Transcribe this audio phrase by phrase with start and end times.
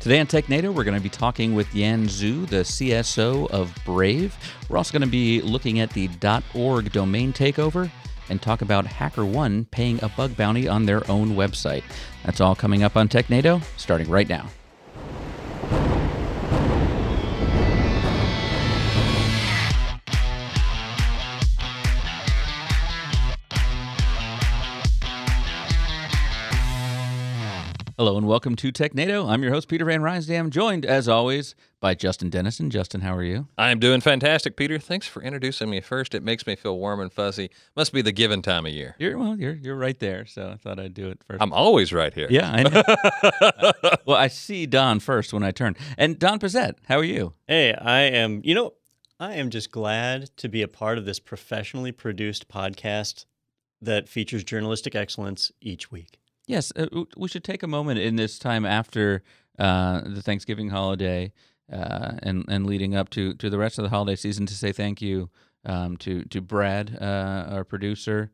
[0.00, 4.34] Today on TechNado, we're going to be talking with Yan Zhu, the CSO of Brave.
[4.70, 6.08] We're also going to be looking at the
[6.54, 7.90] .org domain takeover
[8.30, 11.82] and talk about HackerOne paying a bug bounty on their own website.
[12.24, 14.48] That's all coming up on TechNado, starting right now.
[28.00, 29.28] Hello and welcome to TechNado.
[29.28, 32.70] I'm your host, Peter Van Rysdam, joined as always by Justin Dennison.
[32.70, 33.48] Justin, how are you?
[33.58, 34.78] I'm doing fantastic, Peter.
[34.78, 36.14] Thanks for introducing me first.
[36.14, 37.50] It makes me feel warm and fuzzy.
[37.76, 38.96] Must be the given time of year.
[38.98, 41.42] You're well, you're you're right there, so I thought I'd do it first.
[41.42, 42.28] I'm always right here.
[42.30, 43.92] Yeah, I know.
[44.06, 45.76] well, I see Don first when I turn.
[45.98, 47.34] And Don Pezet, how are you?
[47.46, 48.72] Hey, I am, you know,
[49.18, 53.26] I am just glad to be a part of this professionally produced podcast
[53.82, 56.19] that features journalistic excellence each week.
[56.50, 56.86] Yes, uh,
[57.16, 59.22] we should take a moment in this time after
[59.56, 61.32] uh, the Thanksgiving holiday
[61.72, 64.72] uh, and and leading up to to the rest of the holiday season to say
[64.72, 65.30] thank you
[65.64, 68.32] um, to to Brad, uh, our producer.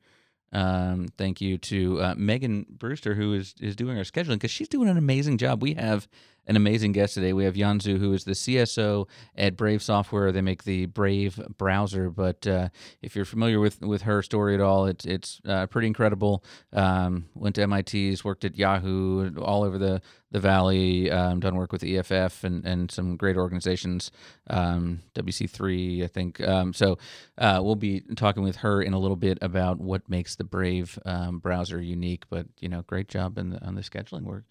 [0.50, 4.69] Um, thank you to uh, Megan Brewster, who is is doing our scheduling because she's
[4.69, 5.60] doing an amazing job.
[5.60, 6.08] We have
[6.47, 7.33] an amazing guest today.
[7.33, 10.30] We have Yan Zhu, who is the CSO at Brave Software.
[10.33, 12.11] They make the Brave browser.
[12.11, 12.69] But uh,
[13.03, 16.44] if you're familiar with, with her story at all, it's it's uh, pretty incredible.
[16.72, 20.00] Um, went to MIT's, worked at Yahoo, all over the
[20.33, 24.10] the Valley, um, done work with EFF and, and some great organizations,
[24.50, 26.41] um, WC3, I think.
[26.41, 26.98] Um, so
[27.38, 30.98] uh, we'll be talking with her in a little bit about what makes the Brave
[31.06, 32.25] um, browser unique.
[32.28, 34.44] But you know, great job in the, on the scheduling work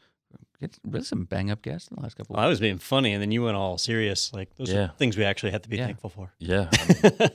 [0.59, 2.36] get really some bang up guests in the last couple.
[2.36, 4.31] Well, I was being funny, and then you went all serious.
[4.34, 4.86] Like those Yeah.
[4.86, 5.86] are things we actually have to be Yeah.
[5.86, 6.34] thankful for.
[6.39, 6.70] Yeah.
[6.72, 7.30] I mean,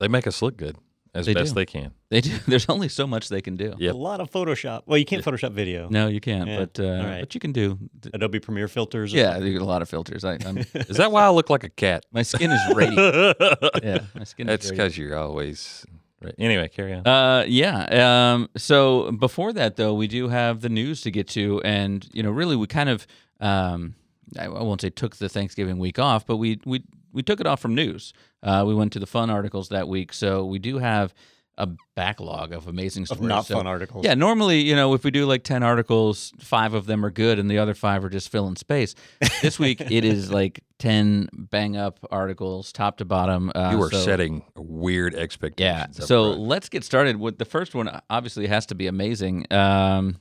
[0.00, 0.76] they make us look good
[1.14, 1.60] as They best do.
[1.60, 1.92] they can.
[2.10, 2.36] They do.
[2.48, 3.74] There's only so much they can do.
[3.78, 3.94] Yep.
[3.94, 4.82] A lot of Photoshop.
[4.86, 5.88] Well, you can't Photoshop video.
[5.88, 6.48] No, you can't.
[6.48, 6.58] Yeah.
[6.66, 7.20] But uh, right.
[7.20, 7.78] but you can do.
[8.12, 9.14] Adobe Premiere filters.
[9.14, 10.24] or Yeah, you get a lot of filters.
[10.24, 12.04] I, I'm, Is that why I look like a cat?
[12.12, 13.36] my skin is radiant.
[13.82, 15.86] Yeah, my skin That's because you're always.
[16.24, 16.34] Right.
[16.38, 17.06] Anyway, carry on.
[17.06, 18.32] Uh, yeah.
[18.34, 22.22] Um, so before that, though, we do have the news to get to, and you
[22.22, 23.06] know, really, we kind of,
[23.40, 23.94] um,
[24.38, 26.82] I won't say took the Thanksgiving week off, but we we
[27.12, 28.12] we took it off from news.
[28.42, 31.14] Uh, we went to the fun articles that week, so we do have
[31.56, 33.28] a backlog of amazing Of stories.
[33.28, 34.04] not So- fun articles.
[34.04, 37.38] Yeah, normally, you know, if we do like 10 articles, five of them are good
[37.38, 38.94] and the other five are just filling space.
[39.40, 43.52] This week, it is like 10 bang up articles, top to bottom.
[43.54, 46.00] Uh, you are so- setting weird expectations.
[46.00, 46.40] up So front.
[46.48, 48.00] let's get started with the first one.
[48.10, 49.46] Obviously, has to be amazing.
[49.52, 50.18] Um,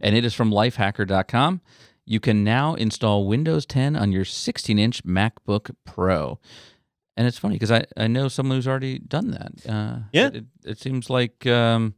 [0.00, 1.60] and it is from lifehacker.com.
[2.06, 6.38] You can now install Windows 10 on your 16 inch MacBook Pro.
[7.16, 9.52] And it's funny because I, I know someone who's already done that.
[9.68, 10.30] Uh, Yeah.
[10.32, 11.94] It, it seems like um,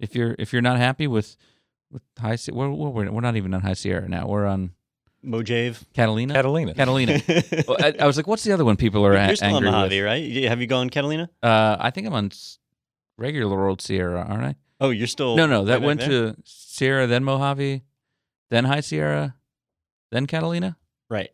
[0.00, 1.36] if you're if you're not happy with
[1.90, 4.26] with high Se- we're, we're, we're not even on High Sierra now.
[4.26, 4.72] We're on
[5.22, 5.84] Mojave.
[5.94, 6.34] Catalina.
[6.34, 6.74] Catalina.
[6.74, 7.20] Catalina.
[7.68, 9.54] Well, I, I was like, what's the other one people are a- You're still on
[9.64, 9.74] angry with?
[9.74, 10.44] Mojave, right?
[10.44, 11.28] Have you gone Catalina?
[11.42, 12.30] Uh, I think I'm on
[13.16, 14.54] regular old Sierra, aren't I?
[14.80, 15.36] Oh, you're still.
[15.36, 17.82] no, no, that back went to Sierra, then Mojave,
[18.50, 19.34] then High Sierra,
[20.12, 20.76] then Catalina.
[21.10, 21.30] Right.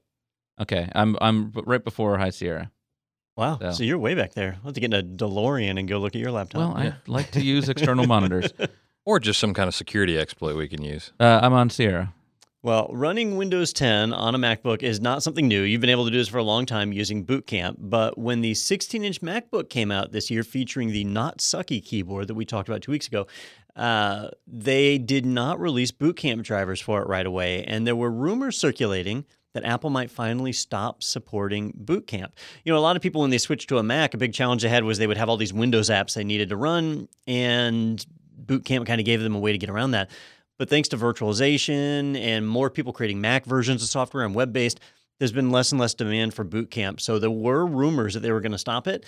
[0.60, 2.70] Okay, I'm I'm right before High Sierra.
[3.36, 3.58] Wow.
[3.60, 4.54] So- So, you're way back there.
[4.58, 6.58] I'll have to get in a DeLorean and go look at your laptop.
[6.60, 8.52] Well, I like to use external monitors.
[9.06, 11.12] Or just some kind of security exploit we can use.
[11.20, 12.14] Uh, I'm on Sierra.
[12.62, 15.60] Well, running Windows 10 on a MacBook is not something new.
[15.60, 17.76] You've been able to do this for a long time using Boot Camp.
[17.78, 22.28] But when the 16 inch MacBook came out this year featuring the Not Sucky keyboard
[22.28, 23.26] that we talked about two weeks ago,
[23.76, 27.62] uh, they did not release Boot Camp drivers for it right away.
[27.64, 32.34] And there were rumors circulating that Apple might finally stop supporting Boot Camp.
[32.64, 34.62] You know, a lot of people, when they switched to a Mac, a big challenge
[34.62, 38.04] they had was they would have all these Windows apps they needed to run, and
[38.36, 40.10] Boot Camp kind of gave them a way to get around that.
[40.58, 44.80] But thanks to virtualization and more people creating Mac versions of software and web based,
[45.18, 47.00] there's been less and less demand for Boot Camp.
[47.00, 49.04] So there were rumors that they were going to stop it,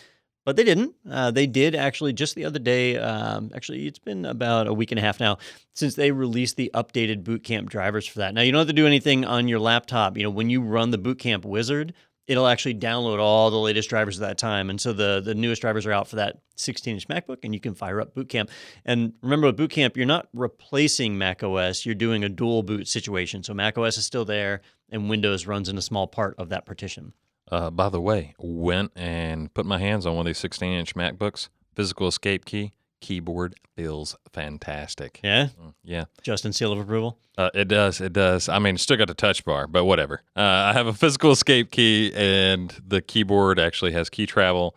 [0.46, 0.94] but they didn't.
[1.10, 2.96] Uh, they did actually just the other day.
[2.96, 5.38] Um, actually, it's been about a week and a half now
[5.74, 8.32] since they released the updated Boot Camp drivers for that.
[8.32, 10.16] Now you don't have to do anything on your laptop.
[10.16, 11.94] You know, when you run the Boot Camp wizard,
[12.28, 14.70] it'll actually download all the latest drivers at that time.
[14.70, 17.74] And so the the newest drivers are out for that 16-inch MacBook, and you can
[17.74, 18.48] fire up Boot Camp.
[18.84, 22.86] And remember, with Boot Camp, you're not replacing Mac OS; you're doing a dual boot
[22.86, 23.42] situation.
[23.42, 24.60] So Mac OS is still there,
[24.90, 27.14] and Windows runs in a small part of that partition.
[27.50, 30.94] Uh, by the way, went and put my hands on one of these 16 inch
[30.94, 31.48] MacBooks.
[31.74, 32.72] Physical escape key.
[33.00, 35.20] Keyboard feels fantastic.
[35.22, 36.04] Yeah, Mm, Yeah.
[36.22, 37.18] Justin seal of approval.
[37.38, 38.00] Uh, it does.
[38.00, 38.48] It does.
[38.48, 40.22] I mean, it's still got the touch bar, but whatever.
[40.34, 44.74] Uh, I have a physical escape key, and the keyboard actually has key travel.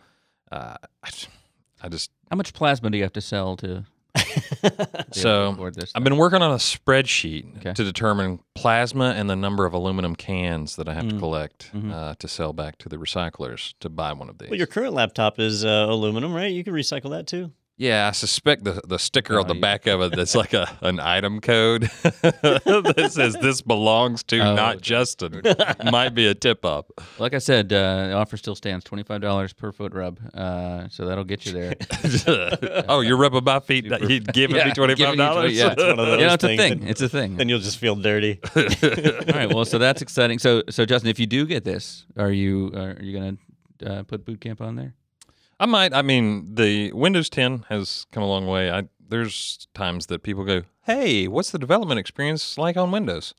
[0.52, 1.28] Uh, I, just-
[1.82, 3.88] I just How much plasma do you have to sell to be able to
[5.12, 5.56] So.
[5.94, 7.72] I've been working on a spreadsheet Okay.
[7.72, 11.18] to determine plasma and the number of aluminum cans that I have to Mm.
[11.18, 11.92] collect Mhm.
[11.92, 14.50] uh, to sell back to the recyclers to buy one of these.
[14.50, 16.52] Well, your current laptop is uh, aluminum, right?
[16.52, 17.52] You can recycle that too.
[17.80, 19.60] Yeah, I suspect the the sticker Oh, on the yeah.
[19.60, 24.54] back of it that's like a an item code that says this belongs to Oh,
[24.54, 24.80] not okay.
[24.82, 25.40] Justin
[25.90, 26.92] might be a tip up.
[27.18, 30.20] like I said, uh, the offer still stands twenty five dollars per foot rub.
[30.34, 31.74] Uh, so that'll get you there.
[32.88, 33.86] oh, you're rubbing my feet.
[33.88, 35.52] Super- He'd giving Yeah, me twenty giving five you dollars.
[35.56, 35.72] yeah.
[35.72, 36.80] It's one of those you know, it's a thing.
[36.80, 37.36] that- It's a thing.
[37.36, 38.40] Then you'll just feel dirty.
[38.56, 38.62] All
[39.34, 39.52] right.
[39.52, 40.38] Well, so that's exciting.
[40.38, 43.36] So, so Justin, if you do get this, are you are you gonna
[43.86, 44.94] uh, put boot camp on there?
[45.60, 45.94] I might.
[45.94, 48.70] I mean, the Windows 10 has come a long way.
[48.70, 53.34] I there's times that people go, "Hey, what's the development experience like on Windows?"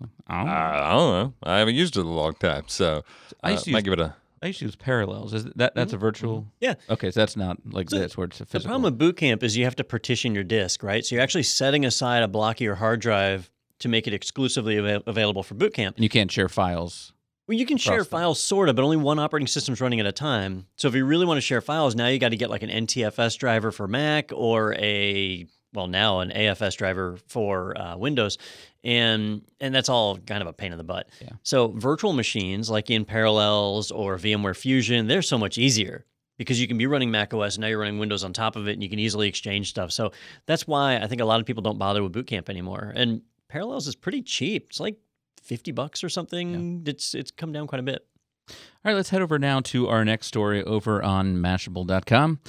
[0.00, 1.34] Oh, I don't know.
[1.42, 3.02] I haven't used it in a long time, so
[3.42, 4.14] I I used to uh, might use- give it a.
[4.42, 5.32] I used to use Parallels.
[5.32, 6.00] Is that that's a mm-hmm.
[6.04, 6.40] virtual?
[6.40, 6.48] Mm-hmm.
[6.60, 6.74] Yeah.
[6.90, 8.68] Okay, so that's not like So this where it's a The physical.
[8.68, 11.02] problem with Boot Camp is you have to partition your disk, right?
[11.04, 14.76] So you're actually setting aside a block of your hard drive to make it exclusively
[14.76, 15.96] ava- available for Boot Camp.
[15.96, 17.13] and you can't share files.
[17.46, 18.06] Well, you can share them.
[18.06, 20.66] files, sort of, but only one operating system's running at a time.
[20.76, 22.70] So if you really want to share files, now you got to get like an
[22.70, 28.38] NTFS driver for Mac or a well now an AFS driver for uh, Windows,
[28.82, 31.10] and and that's all kind of a pain in the butt.
[31.20, 31.30] Yeah.
[31.42, 36.06] So virtual machines like in Parallels or VMware Fusion, they're so much easier
[36.38, 38.68] because you can be running Mac OS and now you're running Windows on top of
[38.68, 39.92] it, and you can easily exchange stuff.
[39.92, 40.12] So
[40.46, 42.92] that's why I think a lot of people don't bother with Boot Camp anymore.
[42.94, 44.66] And Parallels is pretty cheap.
[44.70, 44.96] It's like
[45.44, 46.82] 50 bucks or something.
[46.86, 48.06] It's it's come down quite a bit.
[48.48, 52.40] All right, let's head over now to our next story over on Mashable.com.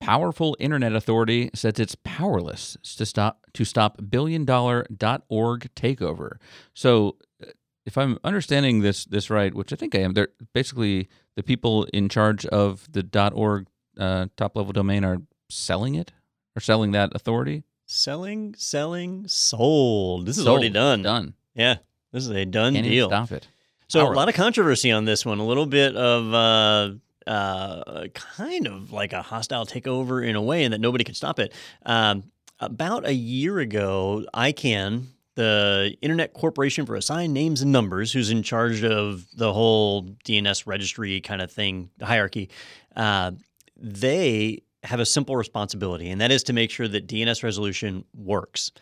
[0.00, 6.38] Powerful Internet Authority says it's powerless to stop to stop billion dollar dot .org takeover.
[6.74, 7.46] So, uh,
[7.86, 11.84] if I'm understanding this this right, which I think I am, they're basically the people
[11.92, 13.68] in charge of the dot .org
[13.98, 15.18] uh, top level domain are
[15.48, 16.12] selling it
[16.56, 17.62] or selling that authority.
[17.86, 20.26] Selling, selling, sold.
[20.26, 21.02] This is already done.
[21.02, 21.34] Done.
[21.54, 21.76] Yeah,
[22.12, 23.08] this is a done Can't deal.
[23.08, 23.48] stop it.
[23.88, 25.38] So a lot of controversy on this one.
[25.38, 30.64] A little bit of uh, uh, kind of like a hostile takeover in a way,
[30.64, 31.52] and that nobody could stop it.
[31.84, 32.24] Um,
[32.58, 38.42] about a year ago, ICANN, the Internet Corporation for Assigned Names and Numbers, who's in
[38.42, 42.48] charge of the whole DNS registry kind of thing, hierarchy,
[42.96, 43.32] uh,
[43.76, 48.72] they have a simple responsibility, and that is to make sure that DNS resolution works.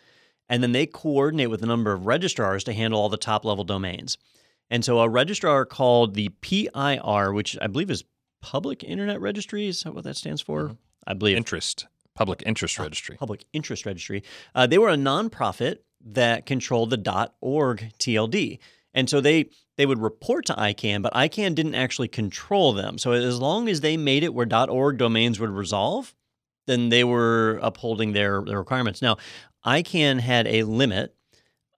[0.51, 3.63] And then they coordinate with a number of registrars to handle all the top level
[3.63, 4.17] domains.
[4.69, 8.03] And so a registrar called the PIR, which I believe is
[8.41, 10.69] Public Internet Registry, is that what that stands for?
[10.69, 10.77] Mhm.
[11.07, 13.15] I believe Interest, public interest registry.
[13.15, 14.23] Public Interest Registry.
[14.53, 18.59] Uh, they were a nonprofit that controlled the .org TLD,
[18.93, 19.45] and so they
[19.77, 22.97] they would report to ICANN, but ICANN didn't actually control them.
[22.97, 26.13] So as long as they made it where .org domains would resolve,
[26.71, 29.01] then they were upholding their, their requirements.
[29.01, 29.17] Now,
[29.65, 31.15] ICANN had a limit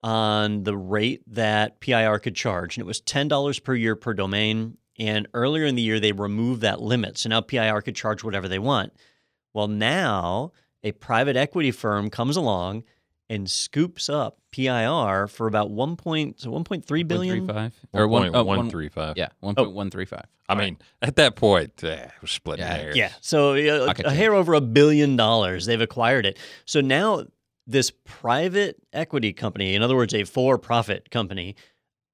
[0.02, 4.14] on the rate that PIR could charge, and it was ten dollars per year per
[4.14, 4.76] domain.
[4.98, 8.46] And earlier in the year, they removed that limit, so now PIR could charge whatever
[8.46, 8.92] they want.
[9.52, 10.52] Well, now
[10.84, 12.84] a private equity firm comes along
[13.30, 17.46] and scoops up PIR for about one point so one point three billion.
[17.46, 17.72] 1.35?
[17.92, 19.14] or one, oh, one- 1.135.
[19.16, 20.26] Yeah, one point one three five.
[20.48, 22.74] I mean, at that point, eh, we're splitting Yeah.
[22.76, 22.96] hairs.
[22.96, 24.18] Yeah, so uh, Pocket a change.
[24.18, 25.64] hair over a billion dollars.
[25.66, 26.38] They've acquired it.
[26.66, 27.24] So now
[27.66, 31.56] this private equity company, in other words, a for-profit company,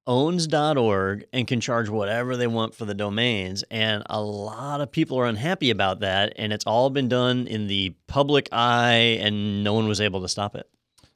[0.07, 3.63] owns .org and can charge whatever they want for the domains.
[3.69, 6.31] And a lot of people are unhappy about that.
[6.37, 10.29] And it's all been done in the public eye, and no one was able to
[10.29, 10.69] stop it.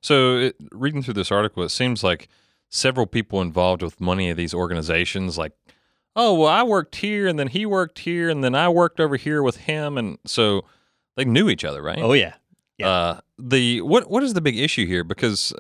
[0.06, 2.30] So, it, reading through this article, it seems like
[2.70, 5.54] several people involved with money of these organizations, like,
[6.16, 9.16] oh, well, I worked here, and then he worked here, and then I worked over
[9.16, 10.64] here with him, and so
[11.18, 11.98] they knew each other, right?
[11.98, 12.36] Oh yeah,
[12.78, 12.88] yeah.
[12.88, 15.04] Uh, the what what is the big issue here?
[15.04, 15.52] Because,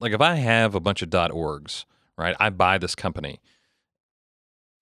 [0.00, 1.84] like, if I have a bunch of .orgs,
[2.16, 3.38] right, I buy this company.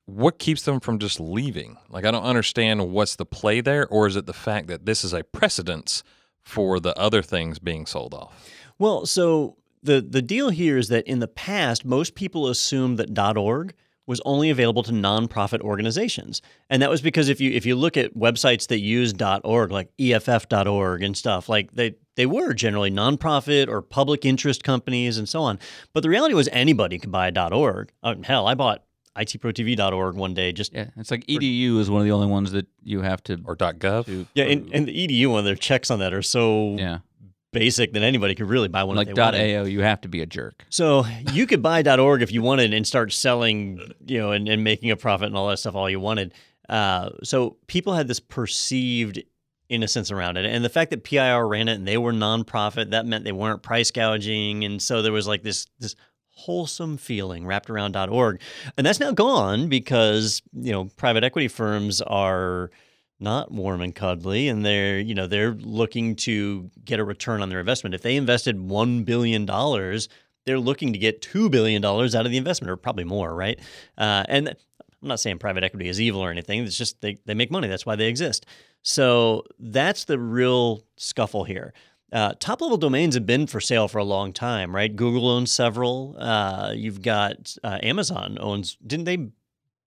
[0.07, 1.77] What keeps them from just leaving?
[1.91, 5.03] Like, I don't understand what's the play there, or is it the fact that this
[5.03, 6.05] is a precedence
[6.41, 8.49] for the other things being sold off?
[8.79, 13.37] Well, so the the deal here is that in the past, most people assumed that
[13.37, 13.75] .org
[14.07, 17.97] was only available to nonprofit organizations, and that was because if you if you look
[17.97, 19.13] at websites that use
[19.45, 25.19] .org, like EFF.org and stuff, like they they were generally nonprofit or public interest companies
[25.19, 25.59] and so on.
[25.93, 27.93] But the reality was anybody could buy .org.
[28.03, 28.83] Oh, hell, I bought
[29.17, 32.67] itprotv.org one day just Yeah, it's like EDU is one of the only ones that
[32.83, 33.41] you have to.
[33.45, 34.07] Or .gov?
[34.07, 36.99] to yeah, and, and the EDU one, their checks on that are so yeah,
[37.53, 38.97] basic that anybody could really buy one.
[38.97, 39.57] like if they wanted.
[39.57, 40.65] .ao, you have to be a jerk.
[40.71, 44.63] So you could buy .org if you wanted and start selling, you know, and, and
[44.65, 46.35] making a profit and all that stuff all you wanted.
[46.69, 49.23] Uh, so people had this perceived
[49.69, 50.45] innocence around it.
[50.47, 53.63] And the fact that PIR ran it and they were nonprofit, that meant they weren't
[53.63, 54.65] price gouging.
[54.65, 55.95] And so there was like this this
[56.31, 58.41] wholesome feeling wrapped around .org.
[58.77, 62.71] And that's now gone because, you know, private equity firms are
[63.21, 67.49] not warm and cuddly and they're, you know, they're looking to get a return on
[67.49, 67.95] their investment.
[67.95, 70.09] If they invested 1 billion dollars,
[70.47, 73.59] they're looking to get $2 billion out of the investment, or probably more, right?
[73.99, 76.65] Uh, and I'm not saying private equity is evil or anything.
[76.65, 77.69] It's just they, they make money.
[77.69, 78.47] That's why they exist.
[78.83, 81.75] So that's the real scuffle here.
[82.11, 84.95] Uh, top level domains have been for sale for a long time, right?
[84.95, 86.17] Google owns several.
[86.19, 88.79] Uh, you've got uh, Amazon owns.
[88.87, 89.29] Didn't they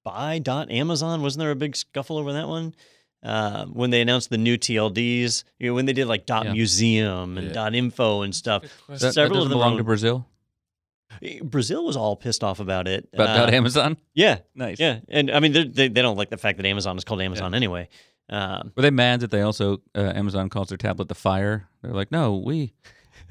[0.03, 1.23] buy dot Amazon?
[1.23, 2.75] Wasn't there a big scuffle over that one?
[3.23, 6.53] Uh, when they announced the new TLDs, you know, when they did like dot Yeah.
[6.53, 7.53] museum and Yeah.
[7.53, 8.63] dot info and stuff.
[8.89, 10.25] That, that Several of them belong to Brazil.
[11.43, 13.09] Brazil was all pissed off about it.
[13.13, 13.97] About Uh, about Amazon.
[14.13, 14.79] yeah, Nice.
[14.79, 17.21] yeah, and I mean they're- they they don't like the fact that Amazon is called
[17.21, 17.89] Amazon anyway.
[18.29, 21.67] Um, Were they mad that they also uh, Amazon calls their tablet the Fire?
[21.81, 22.73] They're like, no, we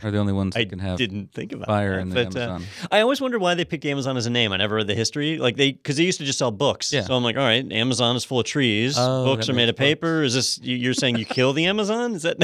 [0.05, 2.25] are the only ones I that can have didn't think about Fire that, in the
[2.25, 2.59] but, uh,
[2.91, 4.53] I always wondered why they picked Amazon as a name.
[4.53, 5.39] I never read the history.
[5.39, 6.93] Like they, because they used to just sell books.
[6.93, 7.03] Yeah.
[7.03, 8.97] So I'm like, all right, Amazon is full of trees.
[8.99, 10.23] Oh, books are made of paper.
[10.23, 12.15] Is this you- you're saying you kill the Amazon?
[12.15, 12.37] Is that?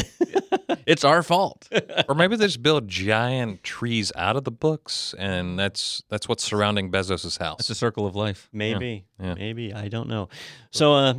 [0.87, 1.69] it's our fault.
[2.09, 6.45] or maybe they just build giant trees out of the books, and that's that's what's
[6.45, 7.61] surrounding Bezos's house.
[7.61, 8.49] It's a circle of life.
[8.53, 9.35] maybe, Yeah.
[9.35, 10.29] maybe I don't know.
[10.71, 11.15] So, uh,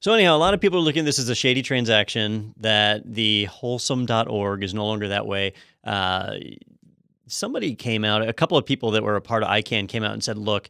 [0.00, 2.54] so anyhow, a lot of people are looking at this as a shady transaction.
[2.58, 5.52] That the wholesome.org is no longer that way.
[5.84, 6.36] Uh,
[7.26, 8.26] somebody came out.
[8.26, 10.68] A couple of people that were a part of ICANN came out and said, look,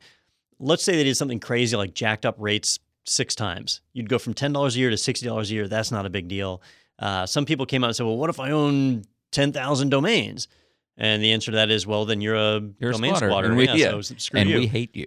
[0.59, 3.81] let's say they did something crazy like jacked up rates six times.
[3.93, 5.69] You'd go from ten dollars a year to sixty dollars a year.
[5.69, 6.63] That's not a big deal.
[6.99, 10.49] Uh, some people came out and said, well, what if I own ten thousand domains?
[10.99, 13.47] And the answer to that is, well, then you're a You're a domain squatter, squatter.
[13.49, 14.59] and we- yeah, yeah, so and you.
[14.59, 15.07] we hate you.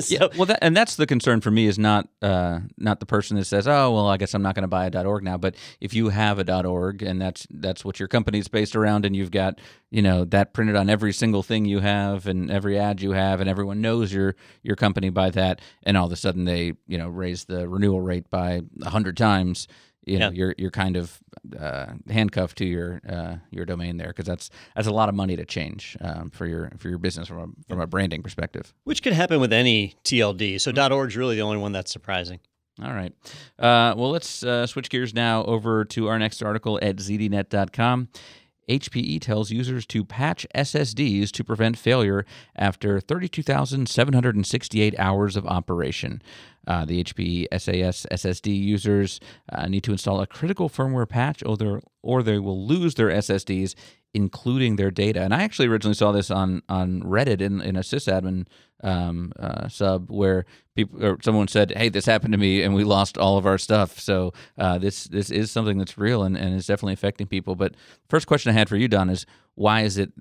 [0.00, 3.06] so, yeah, well, that, and that's the concern for me is not uh, not the
[3.06, 5.36] person that says, "Oh, well, I guess I'm not going to buy a .org now."
[5.36, 9.14] But if you have a .org and that's that's what your company's based around, and
[9.14, 9.60] you've got
[9.92, 13.40] you know that printed on every single thing you have and every ad you have,
[13.40, 14.34] and everyone knows your
[14.64, 18.00] your company by that, and all of a sudden they you know raise the renewal
[18.00, 19.68] rate by a hundred times.
[20.06, 20.32] You know, Yeah.
[20.34, 21.18] you're you're kind of
[21.58, 25.36] uh, handcuffed to your uh, your domain there because that's that's a lot of money
[25.36, 28.72] to change um, for your for your business from a from a branding perspective.
[28.84, 30.60] Which could happen with any TLD.
[30.60, 32.40] So .org is really the only one that's surprising.
[32.82, 33.12] All right.
[33.58, 38.08] Uh, well, let's uh, switch gears now over to our next article at zdnet.com.
[38.70, 42.24] HPE tells users to patch SSDs to prevent failure
[42.54, 46.22] after 32,768 hours of operation.
[46.66, 49.18] Uh, the HPE SAS SSD users
[49.50, 53.74] uh, need to install a critical firmware patch or, or they will lose their SSDs,
[54.14, 55.22] including their data.
[55.22, 58.46] And I actually originally saw this on, on Reddit in, in a sysadmin
[58.82, 62.84] um, uh, sub where people or someone said, "Hey, this happened to me, and we
[62.84, 66.54] lost all of our stuff." So uh, this this is something that's real and, and
[66.54, 67.54] is definitely affecting people.
[67.56, 67.74] But
[68.08, 70.12] first question I had for you, Don, is why is it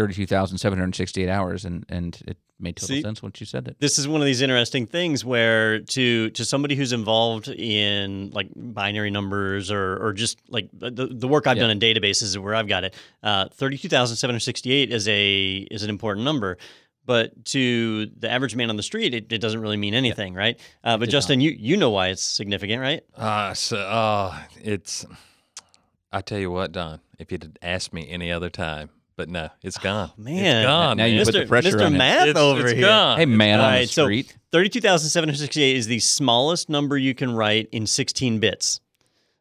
[0.00, 1.64] thirty two thousand seven hundred sixty eight hours?
[1.64, 3.02] And and it made total See?
[3.02, 3.76] sense once you said it.
[3.80, 8.48] This is one of these interesting things where to to somebody who's involved in like
[8.56, 11.64] binary numbers or or just like the, the work I've Yeah.
[11.64, 12.94] done in databases is where I've got it.
[13.22, 16.56] Uh, Thirty two thousand seven hundred sixty eight is a is an important number.
[17.06, 20.60] But to the average man on the street, it, it doesn't really mean anything, right?
[20.84, 23.02] Uh, but did Justin, you you know why it's significant, right?
[23.16, 25.06] Ah, so uh, it's.
[26.12, 27.00] I tell you what, Don.
[27.18, 28.90] If you'd asked me any other time,
[29.20, 30.10] but no, it's oh, gone.
[30.18, 30.56] Oh, man.
[30.56, 30.96] it's gone.
[30.96, 31.26] Now you man.
[31.26, 31.84] put the pressure Mr.
[31.84, 31.98] on it.
[31.98, 32.80] Math It's- over it's here.
[32.80, 33.18] gone.
[33.18, 34.34] Hey, man on Alright, the so- street.
[34.50, 38.80] 32,768 is the smallest number you can write in 16 bits.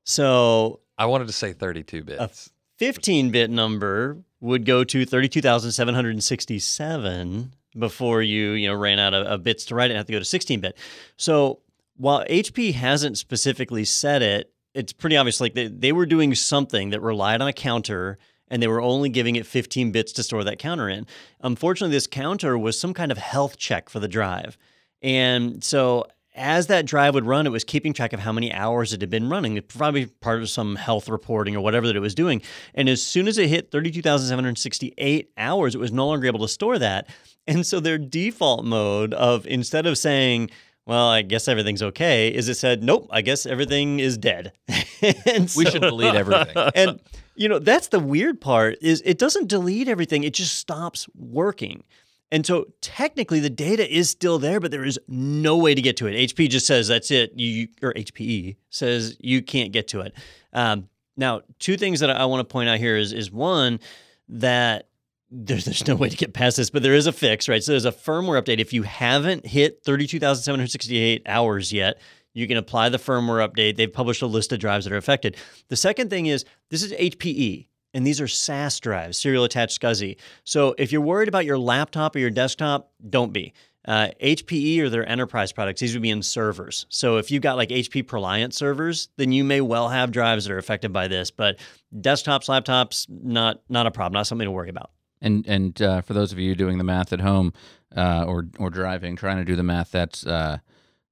[0.04, 2.52] So I wanted to say 32 bits.
[2.76, 9.44] 15 bit number would go to 32,767 before you, you know, ran out of, of
[9.44, 10.76] bits to write it and have to go to 16 bit.
[11.16, 11.60] So
[11.96, 16.90] while HP hasn't specifically said it, it's pretty obvious like they, they were doing something
[16.90, 18.18] that relied on a counter
[18.50, 21.06] and they were only giving it 15 bits to store that counter in.
[21.42, 24.58] Unfortunately, this counter was some kind of health check for the drive.
[25.02, 28.94] And so as that drive would run, it was keeping track of how many hours
[28.94, 29.58] it had been running.
[29.58, 32.42] It's probably part of some health reporting or whatever that it was doing.
[32.74, 36.80] And as soon as it hit 32,768 hours, it was no longer able to store
[36.80, 37.10] that.
[37.48, 40.52] And so their default mode of instead of saying,
[40.86, 44.54] well, I guess everything's okay, is it said, nope, I guess everything is dead.
[45.02, 46.58] We should delete everything.
[46.76, 47.00] and
[47.40, 51.84] you know that's the weird part is it doesn't delete everything it just stops working
[52.32, 55.98] and so technically the data is still there but there is no way to get
[55.98, 60.02] to it hp just says that's it you or hpe says you can't get to
[60.02, 60.14] it
[60.54, 63.80] um, now two things that i want to point out here is is one
[64.28, 64.90] that
[65.32, 67.64] there's, there's no way to get past this, but there is a fix, right?
[67.64, 68.58] So there's a firmware update.
[68.58, 72.00] If you haven't hit 32,768 hours yet,
[72.34, 73.76] You can apply the firmware update.
[73.76, 75.36] They've published a list of drives that are affected.
[75.70, 77.68] The second thing is this is HPE.
[77.94, 80.18] And these are SAS drives, serial attached SCSI.
[80.44, 83.54] So if you're worried about your laptop or your desktop, don't be.
[83.88, 86.86] Uh, HPE or their enterprise products, these would be in servers.
[86.90, 90.54] So if you've got like HP Proliant servers, then you may well have drives that
[90.54, 91.32] are affected by this.
[91.32, 91.58] But
[91.96, 94.92] desktops, laptops, not not a problem, not something to worry about.
[95.22, 97.54] And and uh, for those of you doing the math at home
[97.96, 100.26] uh, or or driving, trying to do the math, that's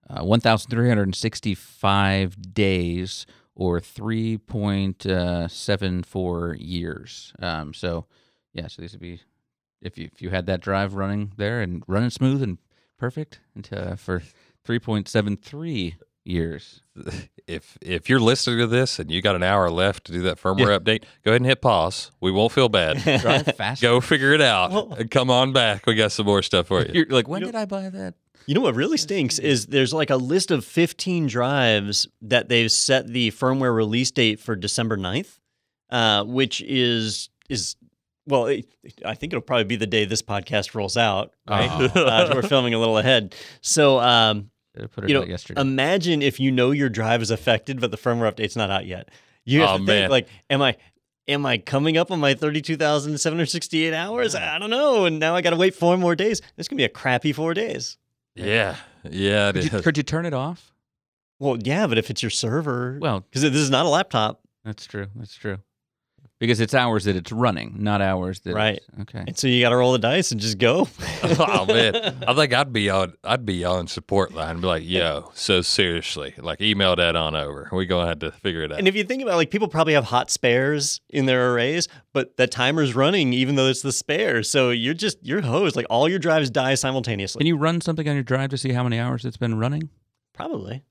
[0.09, 7.33] uh, uh, 1,365 days or 3.74 years.
[7.41, 8.05] Um, so
[8.53, 9.19] yeah, so these would be
[9.81, 12.57] if you if you had that drive running there and running smooth and
[12.97, 14.21] perfect into, for
[14.67, 15.95] 3.73
[16.25, 16.81] years.
[17.47, 20.37] If if you're listening to this and you got an hour left to do that
[20.37, 22.11] firmware update, go ahead and hit pause.
[22.19, 22.97] We won't feel bad.
[23.21, 23.81] Drive fast.
[23.81, 25.85] go figure it out Well- and come on back.
[25.85, 26.91] We got some more stuff for you.
[26.93, 28.15] You're like, when You know- did I buy that?
[28.47, 32.71] You know what really stinks is there's like a list of 15 drives that they've
[32.71, 35.37] set the firmware release date for December 9th,
[35.89, 37.75] uh, which is is
[38.25, 38.65] well, it,
[39.05, 41.33] I think it'll probably be the day this podcast rolls out.
[41.49, 41.85] Right, Oh.
[42.01, 43.35] uh, we're filming a little ahead.
[43.61, 44.49] So um,
[44.91, 45.59] put it You know, yesterday.
[45.61, 49.09] imagine if you know your drive is affected, but the firmware update's not out yet.
[49.45, 50.09] You have Oh, to think man.
[50.09, 50.75] like, am I?
[51.29, 54.33] Am I coming up on my 32,768 hours?
[54.35, 55.03] I don't know.
[55.05, 56.41] And now I got to wait four more days.
[56.55, 57.97] This can be a crappy four days.
[58.45, 58.75] Yeah,
[59.09, 60.71] yeah, it could, you, could you turn it off?
[61.39, 64.85] Well, yeah, but if it's your server, Well, because this is not a laptop, that's
[64.85, 65.07] true.
[65.15, 65.57] That's true.
[66.39, 68.53] Because it's hours that it's running, not hours that.
[68.53, 68.79] Right.
[69.01, 69.23] okay.
[69.25, 70.87] and so you got to roll the dice and just go.
[71.23, 71.95] oh man,
[72.27, 73.13] I think I'd be on.
[73.23, 74.51] I'd be on support line.
[74.51, 77.69] and Be like, yo, so seriously, like email that on over.
[77.71, 78.77] We gonna have to figure it out.
[78.77, 81.87] and if you think about, it, like, people probably have hot spares in their arrays,
[82.13, 84.43] but the timer's running even though it's the spare.
[84.43, 85.75] So you're just you're hosed.
[85.75, 87.39] Like all your drives die simultaneously.
[87.39, 89.89] Can you run something on your drive to see how many hours it's been running?
[90.33, 90.83] Probably.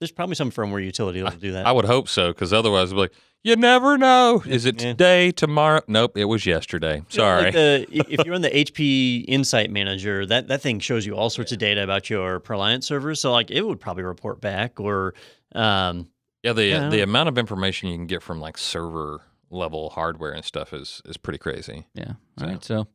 [0.00, 1.64] There's probably some firmware utility that'll do that.
[1.66, 3.12] I would hope so, because otherwise, it'd be like,
[3.44, 4.42] you never know.
[4.46, 5.82] Is it today, tomorrow?
[5.86, 7.02] Nope, it was yesterday.
[7.08, 7.44] Sorry.
[7.44, 11.30] like the, if you're on the HP Insight Manager, that, that thing shows you all
[11.30, 13.20] sorts of data about your Proliant servers.
[13.20, 15.14] So like it would probably report back or
[15.54, 16.08] um,
[16.42, 16.88] yeah, the Yeah.
[16.88, 21.00] the amount of information you can get from like server level hardware and stuff is
[21.04, 21.86] is pretty crazy.
[21.94, 22.14] Yeah.
[22.38, 22.64] So- All right.
[22.64, 22.86] So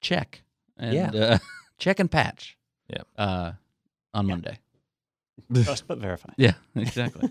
[0.00, 0.42] check.
[0.76, 1.10] And, Yeah.
[1.12, 1.38] Uh,
[1.78, 2.56] check and patch.
[2.88, 3.02] Yeah.
[3.16, 3.52] Uh,
[4.14, 4.58] on Monday.
[5.64, 6.32] trust but verify.
[6.36, 7.30] Yeah, exactly.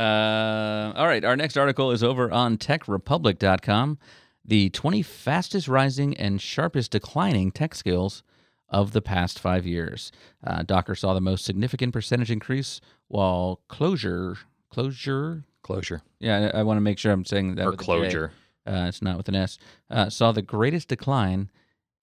[0.00, 1.24] Uh, all right.
[1.24, 3.98] Our next article is over on techrepublic.com.
[4.44, 8.22] The 20 fastest rising and sharpest declining tech skills
[8.70, 10.10] of the past five years.
[10.44, 14.38] Uh, Docker saw the most significant percentage increase, while Clojure,
[14.70, 17.82] Closure, Closure yeah, I, I want to make sure I'm saying that or with a
[17.82, 17.84] J.
[17.84, 18.32] closure.
[18.66, 19.58] Uh, it's not with an S.
[19.90, 21.50] Uh, saw the greatest decline.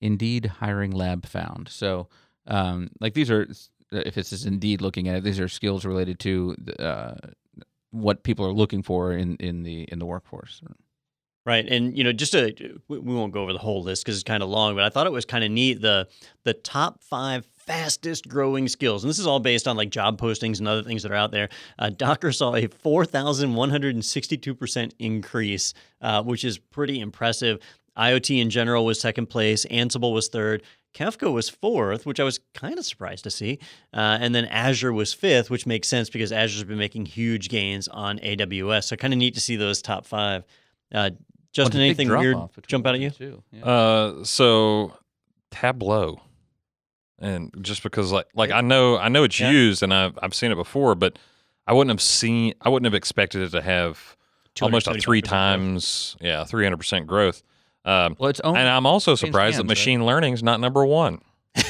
[0.02, 1.70] Indeed, hiring lab found.
[1.70, 2.08] So,
[2.46, 3.48] um, like these are,
[3.92, 7.16] if this is Indeed looking at it, these are skills related to uh,
[7.92, 10.62] what people are looking for in, in the in the workforce.
[11.48, 11.66] Right.
[11.66, 14.44] And, you know, just to, we won't go over the whole list because it's kind
[14.44, 15.80] of long, but I thought it was kind of neat.
[15.80, 16.10] The,
[16.44, 20.60] the top five fastest growing skills, and this is all based on like job postings
[20.60, 21.48] and other things that are out there.
[21.80, 27.60] Uh, Docker saw a 4,162% increase, uh, which is pretty impressive.
[27.98, 30.64] IoT in general was second place, Ansible was third.
[30.98, 33.60] Kafka was fourth, which I was kind of surprised to see.
[33.94, 37.88] Uh, and then Azure was fifth, which makes sense because Azure's been making huge gains
[37.88, 38.86] on AWS.
[38.86, 40.44] So kind of neat to see those top five.
[40.92, 41.12] Uh,
[41.54, 43.44] Justin, Well, it's a big anything weird jump out at you?
[43.52, 43.64] Yeah.
[43.66, 44.94] Uh, so
[45.52, 46.20] Tableau,
[47.20, 49.50] and just because like like I know I know it's Yeah.
[49.52, 51.18] used and I've I've seen it before, but
[51.66, 54.16] I wouldn't have seen I wouldn't have expected it to have
[54.62, 55.30] almost a 275% three growth.
[55.30, 57.44] times yeah three hundred percent growth.
[57.88, 60.06] Um, well, it's only and I'm also changed surprised that machine right?
[60.06, 61.22] machine learning's not number one.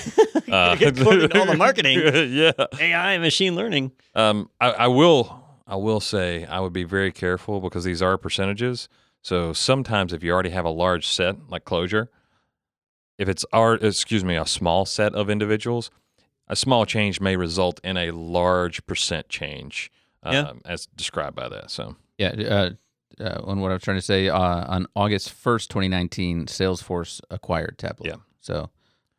[0.50, 2.00] Uh, all the marketing.
[2.34, 2.52] yeah.
[2.80, 3.92] AI and machine learning.
[4.16, 8.18] Um, I, I will I will say I would be very careful because these are
[8.18, 8.88] percentages.
[9.22, 12.08] So sometimes if you already have a large set like Clojure,
[13.18, 15.92] if it's our excuse me a small set of individuals,
[16.48, 19.92] a small change may result in a large percent change,
[20.24, 20.52] um, Yeah.
[20.66, 21.70] as described by that.
[21.72, 22.70] So Yeah, uh,
[23.20, 27.22] uh, on what I was trying to say, uh, on August first, twenty nineteen, Salesforce
[27.30, 28.10] acquired Tableau.
[28.10, 28.16] Yeah.
[28.42, 28.70] So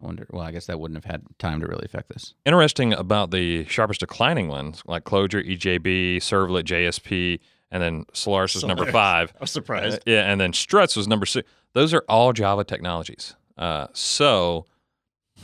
[0.00, 0.26] I wonder.
[0.30, 2.34] Well, I guess that wouldn't have had time to really affect this.
[2.46, 8.64] interesting about the sharpest declining ones like Clojure, EJB, Servlet, JSP, and then Solaris was
[8.64, 9.32] number five.
[9.36, 9.98] I was surprised.
[10.00, 11.48] Uh, yeah, and then Struts was number six.
[11.74, 13.34] Those are all Java technologies.
[13.56, 14.66] Uh, so,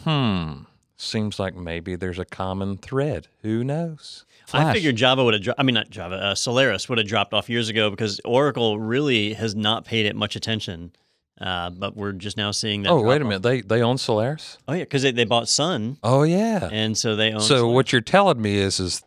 [0.05, 0.63] hmm,
[0.97, 3.29] seems like maybe there's a common thread.
[3.43, 4.25] Who knows?
[4.57, 5.43] I figured Java would have.
[5.43, 6.17] Dro- I mean, not Java.
[6.17, 10.15] Uh, Solaris would have dropped off years ago because Oracle really has not paid it
[10.17, 10.93] much attention.
[11.41, 12.91] Uh, but we're just now seeing that.
[12.91, 13.29] oh, wait a drop-off.
[13.29, 13.43] minute.
[13.43, 14.57] They they own Solaris.
[14.69, 16.69] Oh yeah, because they, they bought Sun, Oh yeah.
[16.71, 17.41] and so they own.
[17.41, 17.75] So Solaris.
[17.75, 19.03] what you're telling me is is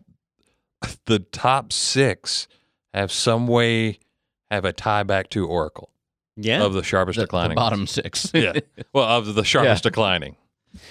[1.05, 2.47] the top six
[2.93, 3.99] have some way
[4.51, 5.89] have a tie back to Oracle
[6.35, 7.55] Yeah, of the sharpest The, the declining.
[7.55, 8.29] bottom six.
[8.33, 8.53] yeah.
[8.93, 10.35] Well, of the sharpest declining.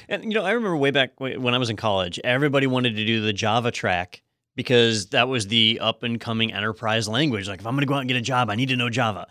[0.09, 3.05] And you know, I remember way back when I was in college, everybody wanted to
[3.05, 4.23] do the Java track
[4.57, 7.49] because that was the up and coming enterprise language.
[7.49, 8.90] Like, if I'm going to go out and get a job, I need to know
[8.90, 9.29] Java.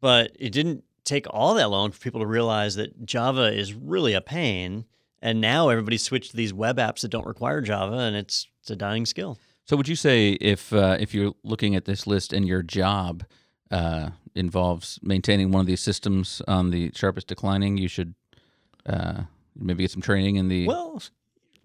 [0.00, 4.14] But it didn't take all that long for people to realize that Java is really
[4.14, 4.86] a pain.
[5.20, 8.70] And now everybody's switched to these web apps that don't require Java, and it's it's
[8.70, 9.36] a dying skill.
[9.64, 13.24] So would you say if uh, if you're looking at this list and your job
[13.72, 18.14] uh, involves maintaining one of these systems on the sharpest declining, you should
[18.86, 19.22] uh,
[19.56, 21.02] maybe get some training in the Well,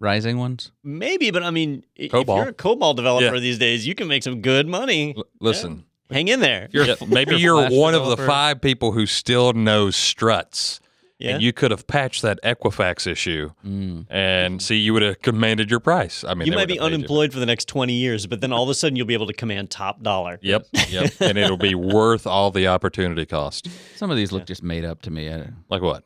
[0.03, 0.71] rising ones?
[0.83, 3.39] maybe, but I mean, i- if you're a COBOL developer Yeah.
[3.41, 5.13] these days, you can make some good money.
[5.17, 6.67] L- listen, Hang in there.
[6.71, 6.95] you're, Yeah.
[7.07, 10.79] maybe You're a you're one of the five people who still knows struts.
[11.19, 11.35] Yeah.
[11.35, 14.07] And you could have patched that Equifax issue, Mm.
[14.09, 16.25] and see, you would have commanded your price.
[16.27, 16.85] I mean, you might be have you.
[16.95, 19.27] unemployed for the next 20 years, but then all of a sudden you'll be able
[19.27, 20.37] to command top dollar.
[20.41, 23.69] Yep, yep, and it'll be worth all the opportunity cost.
[23.95, 25.31] Some of these look just made up to me.
[25.69, 26.03] Like what?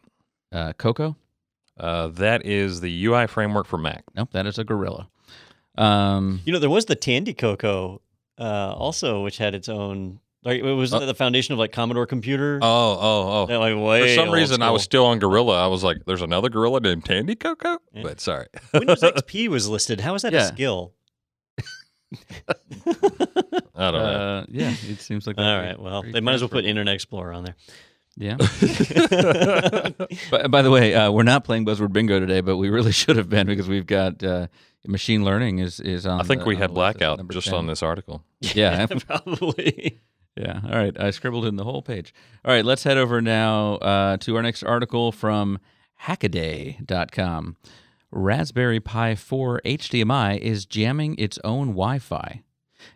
[0.51, 1.15] uh, Coco?
[1.79, 4.03] Uh, that is the UI framework for Mac.
[4.15, 5.09] Nope, that is a gorilla.
[5.77, 8.01] Um, You know, there was the Tandy Cocoa
[8.39, 10.19] uh, also, which had its own.
[10.43, 11.05] Like, it was Oh.
[11.05, 12.59] the foundation of like Commodore Computer.
[12.61, 12.97] Oh, oh,
[13.41, 13.45] oh.
[13.47, 15.61] They're, like way For some old reason, I was still on Gorilla.
[15.63, 18.03] I was like, "There's another Gorilla named Tandy Coco." Yeah.
[18.03, 19.99] But sorry, Windows XP was listed.
[20.01, 20.93] How is that a skill?
[23.75, 23.99] I don't know.
[23.99, 25.79] uh, yeah, it seems like All that'd right.
[25.79, 26.65] Well, pretty they might as well put.
[26.65, 27.55] Internet Explorer on there.
[28.17, 28.37] Yeah.
[30.31, 33.15] But by the way, uh, we're not playing Buzzword Bingo today, but we really should
[33.17, 34.47] have been because we've got uh,
[34.85, 36.19] machine learning is is on.
[36.19, 37.55] I think the- we had the list as blackout just 10.
[37.55, 38.23] on this article.
[38.41, 39.99] Yeah, probably.
[40.35, 40.61] yeah.
[40.63, 42.13] All right, I scribbled in the whole page.
[42.43, 45.59] All right, let's head over now uh, to our next article from
[46.03, 47.57] Hackaday.com.
[48.11, 52.41] Raspberry Pi 4 HDMI is jamming its own Wi-Fi.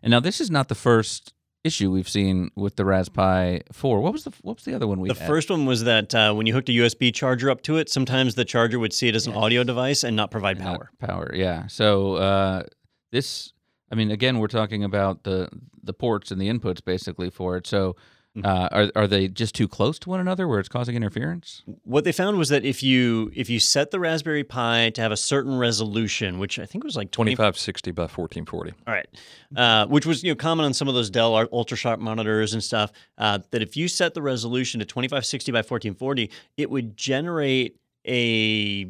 [0.01, 4.01] And now this is not the first issue we've seen with the Raspberry 4.
[4.01, 5.27] What was the what was the other one we The had?
[5.27, 8.35] first one was that uh, when you hooked a USB charger up to it, sometimes
[8.35, 10.89] the charger would see it as an audio device and not provide And not power.
[10.99, 11.67] Power, yeah.
[11.67, 12.63] So uh,
[13.11, 13.53] this,
[13.91, 15.49] I mean, again, we're talking about the
[15.83, 17.67] the ports and the inputs basically for it.
[17.67, 17.95] So.
[18.43, 21.63] Uh, are are they just too close to one another where it's causing interference?
[21.83, 25.11] What they found was that if you if you set the Raspberry Pi to have
[25.11, 28.71] a certain resolution, which I think was like 20 Twenty-five sixty by fourteen forty.
[28.87, 29.07] All right,
[29.55, 32.63] uh, which was you know common on some of those Dell ultra sharp monitors and
[32.63, 32.91] stuff.
[33.17, 38.85] Uh, that if you set the resolution to 2560 by 1440, it would generate a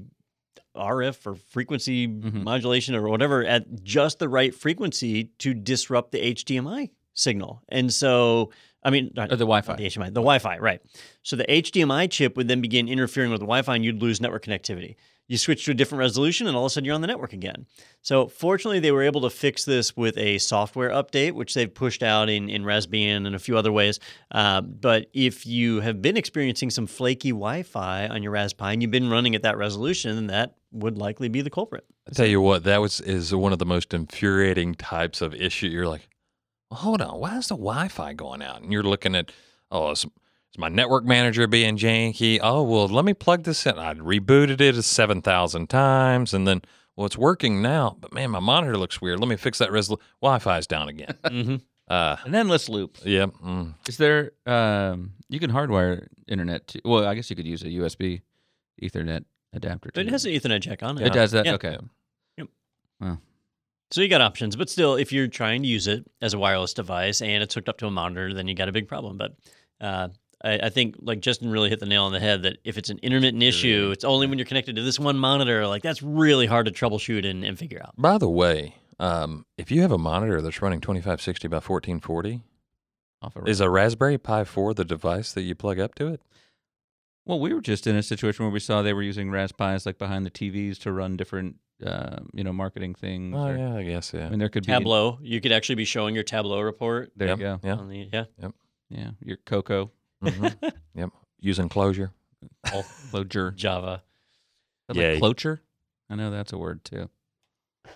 [0.75, 2.43] RF or frequency Mhm.
[2.43, 7.61] modulation or whatever at just the right frequency to disrupt the HDMI signal.
[7.67, 8.51] And so,
[8.83, 9.75] I mean, not Or the Wi-Fi?
[9.75, 10.81] the HDMI, the Wi-Fi, right?
[11.23, 14.43] So the HDMI chip would then begin interfering with the Wi-Fi, and you'd lose network
[14.45, 14.95] connectivity.
[15.27, 17.31] You switch to a different resolution, and all of a sudden you're on the network
[17.31, 17.65] again.
[18.01, 22.03] So fortunately, they were able to fix this with a software update, which they've pushed
[22.03, 23.99] out in in Raspbian and a few other ways.
[24.31, 28.91] Uh, but if you have been experiencing some flaky Wi-Fi on your Raspberry and you've
[28.91, 31.85] been running at that resolution, then that would likely be the culprit.
[32.09, 35.67] I tell you what, that was is one of the most infuriating types of issue.
[35.67, 36.09] You're like,
[36.71, 38.61] well, hold on, why is the Wi-Fi going out?
[38.61, 39.31] And you're looking at,
[39.69, 42.39] oh, is, is my network manager being janky?
[42.41, 43.77] Oh, well, let me plug this in.
[43.77, 46.61] I rebooted it seven thousand times, and then,
[46.95, 49.19] well, it's working now, but man, my monitor looks weird.
[49.19, 50.05] Let me fix that resolution.
[50.21, 51.17] Wi-Fi's down again.
[51.25, 51.55] mm-hmm.
[51.89, 52.97] uh, An endless loop.
[53.03, 54.31] yeah, mm, Is there?
[54.45, 56.67] Um, you can hardwire internet.
[56.69, 58.21] To, well, I guess you could use a USB
[58.81, 59.91] Ethernet adapter.
[59.93, 61.07] But it has an Ethernet jack on it.
[61.07, 61.45] It does that.
[61.45, 61.53] Yeah.
[61.53, 61.77] Okay.
[63.91, 66.73] So you got options, but still, if you're trying to use it as a wireless
[66.73, 69.17] device and it's hooked up to a monitor, then you got a big problem.
[69.17, 69.35] But
[69.81, 70.07] uh,
[70.43, 72.89] I, I think like Justin really hit the nail on the head that if it's
[72.89, 75.67] an intermittent issue, it's only when you're connected to this one monitor.
[75.67, 77.93] Like that's really hard to troubleshoot and, and figure out.
[77.97, 82.43] By the way, um, if you have a monitor that's running 2560 by 1440,
[83.21, 86.21] Off a is a Raspberry Pi 4 the device that you plug up to it?
[87.25, 89.97] Well, we were just in a situation where we saw they were using Raspberries like
[89.97, 93.35] behind the TVs to run different, uh, you know, marketing things.
[93.37, 94.27] Oh or- yeah, I guess yeah.
[94.27, 97.11] I mean, there could be Tableau, you could actually be showing your Tableau report.
[97.15, 97.59] There Yep, you go.
[97.63, 97.75] Yeah.
[97.75, 98.09] The,
[98.41, 98.47] yeah.
[98.89, 99.91] Yeah, your Coco,
[100.23, 100.55] mhm,
[100.95, 101.09] yep.
[101.39, 102.11] Using closure.
[102.65, 103.55] Clojure.
[103.55, 104.03] Java.
[104.89, 105.61] Is like Cloture?
[106.09, 107.09] I know that's a word too.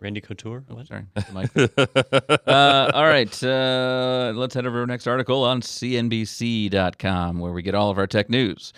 [0.01, 0.63] Randy Couture.
[0.69, 0.87] Oh, What?
[0.87, 1.51] sorry, Mike.
[1.57, 7.61] uh, all right, uh, let's head over to our next article on CNBC.com, where we
[7.61, 8.73] get all of our tech news.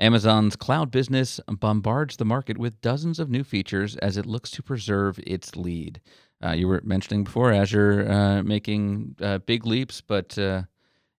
[0.00, 4.62] Amazon's cloud business bombards the market with dozens of new features as it looks to
[4.62, 6.00] preserve its lead.
[6.44, 10.62] Uh, you were mentioning before Azure uh, making uh, big leaps, but uh,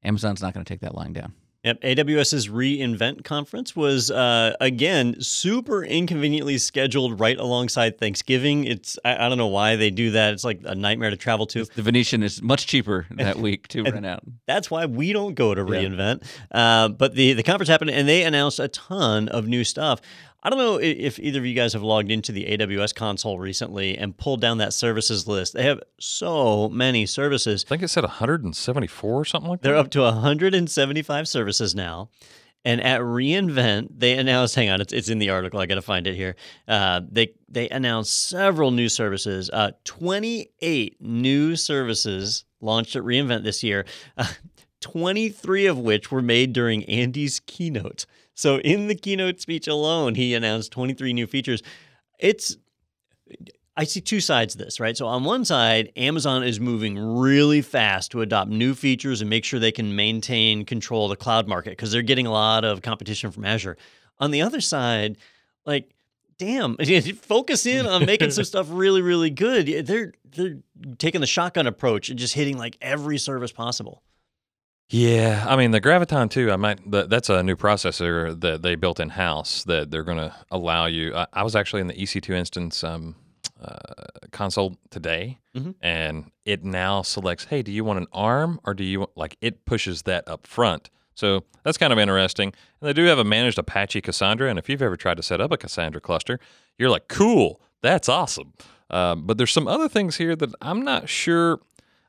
[0.04, 1.34] Amazon's not going to take that lying down.
[1.66, 8.66] Yep, AWS's reInvent conference was uh, again super inconveniently scheduled right alongside Thanksgiving.
[8.66, 10.34] It's I, I, don't know why they do that.
[10.34, 11.66] It's like a nightmare to travel to.
[11.66, 14.22] The Venetian is much cheaper that week to rent out.
[14.46, 16.24] That's why we don't go to reInvent.
[16.54, 16.84] Yeah.
[16.84, 20.02] Uh, but the the conference happened and they announced a ton of new stuff.
[20.46, 23.98] I don't know if either of you guys have logged into the AWS console recently
[23.98, 25.54] and pulled down that services list.
[25.54, 27.66] They have so many services.
[27.68, 29.76] I think it said 174 or something like They're that.
[29.76, 32.10] They're up to 175 services now.
[32.64, 34.54] And at reInvent, they announced.
[34.54, 35.60] Hang on, it's, it's in the article.
[35.60, 36.36] I got to find it here.
[36.68, 39.50] Uh, they they announced several new services.
[39.52, 43.86] Uh, 28 new services launched at reInvent this year.
[44.16, 44.28] Uh,
[44.82, 48.06] 23 of which were made during Andy's keynote.
[48.36, 51.64] So in the keynote speech alone, he announced 23 new features.
[52.20, 52.58] It's
[53.78, 54.96] I see two sides to this, right?
[54.96, 59.44] So on one side, Amazon is moving really fast to adopt new features and make
[59.44, 62.82] sure they can maintain control of the cloud market because they're getting a lot of
[62.82, 63.78] competition from Azure.
[64.20, 65.18] On the other side,
[65.66, 65.90] like
[66.38, 66.78] damn,
[67.22, 69.86] focus in on making some stuff really, really good.
[69.86, 70.58] They're they're
[70.98, 74.04] taking the shotgun approach and just hitting like every service possible.
[74.90, 76.52] Yeah, I mean the Graviton2.
[76.52, 76.80] I might.
[76.86, 81.16] That's a new processor that they built in house that they're going to allow you.
[81.16, 83.16] I, I, was actually in the EC2 instance um,
[83.60, 83.78] uh,
[84.32, 85.72] console today, mm-hmm.
[85.82, 89.38] and it now selects, "Hey, do you want an ARM or do you want, like?"
[89.42, 90.92] It pushes that up front.
[91.16, 92.54] So that's kind of interesting.
[92.80, 95.42] And they do have a managed Apache Cassandra, and if you've ever tried to set
[95.42, 96.40] up a Cassandra cluster,
[96.78, 98.54] you're like, "Cool, that's awesome."
[98.92, 101.60] Uh, but there's some other things here that I'm not sure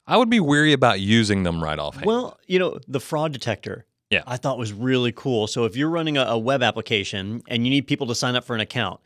[0.07, 2.03] I would be weary about using them right off.
[2.05, 3.87] Well, you know, the fraud detector.
[4.11, 4.23] Yeah.
[4.27, 5.49] I thought was really cool.
[5.49, 8.45] So if you're running a, a web application and you need people to sign up
[8.45, 9.01] for an account,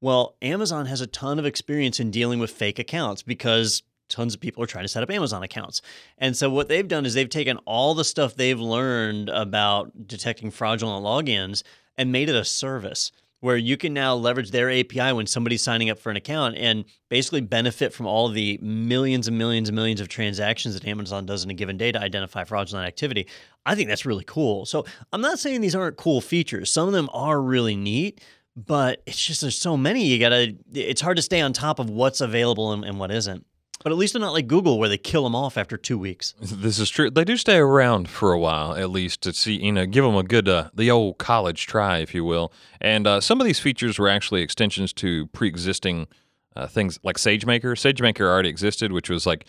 [0.00, 4.40] well, Amazon has a ton of experience in dealing with fake accounts because tons of
[4.40, 5.82] people are trying to set up Amazon accounts.
[6.16, 10.50] And so what they've done is they've taken all the stuff they've learned about detecting
[10.50, 11.62] fraudulent logins
[11.98, 15.90] and made it a service where you can now leverage their API when somebody's signing
[15.90, 20.00] up for an account and basically benefit from all the millions and millions and millions
[20.00, 23.26] of transactions that Amazon does in a given day to identify fraudulent activity.
[23.66, 24.64] I think that's really cool.
[24.64, 26.72] So I'm not saying these aren't cool features.
[26.72, 28.22] Some of them are really neat,
[28.56, 30.06] but it's just there's so many.
[30.06, 30.56] You gotta.
[30.72, 33.44] It's hard to stay on top of what's available and, and what isn't.
[33.82, 36.34] But at least they're not like Google where they kill them off after two weeks.
[36.40, 37.10] This is true.
[37.10, 40.16] They do stay around for a while, at least to see, you know, give them
[40.16, 42.52] a good, uh, the old college try, if you will.
[42.80, 46.08] And uh, some of these features were actually extensions to pre existing
[46.56, 47.74] uh, things like SageMaker.
[47.74, 49.44] SageMaker already existed, which was like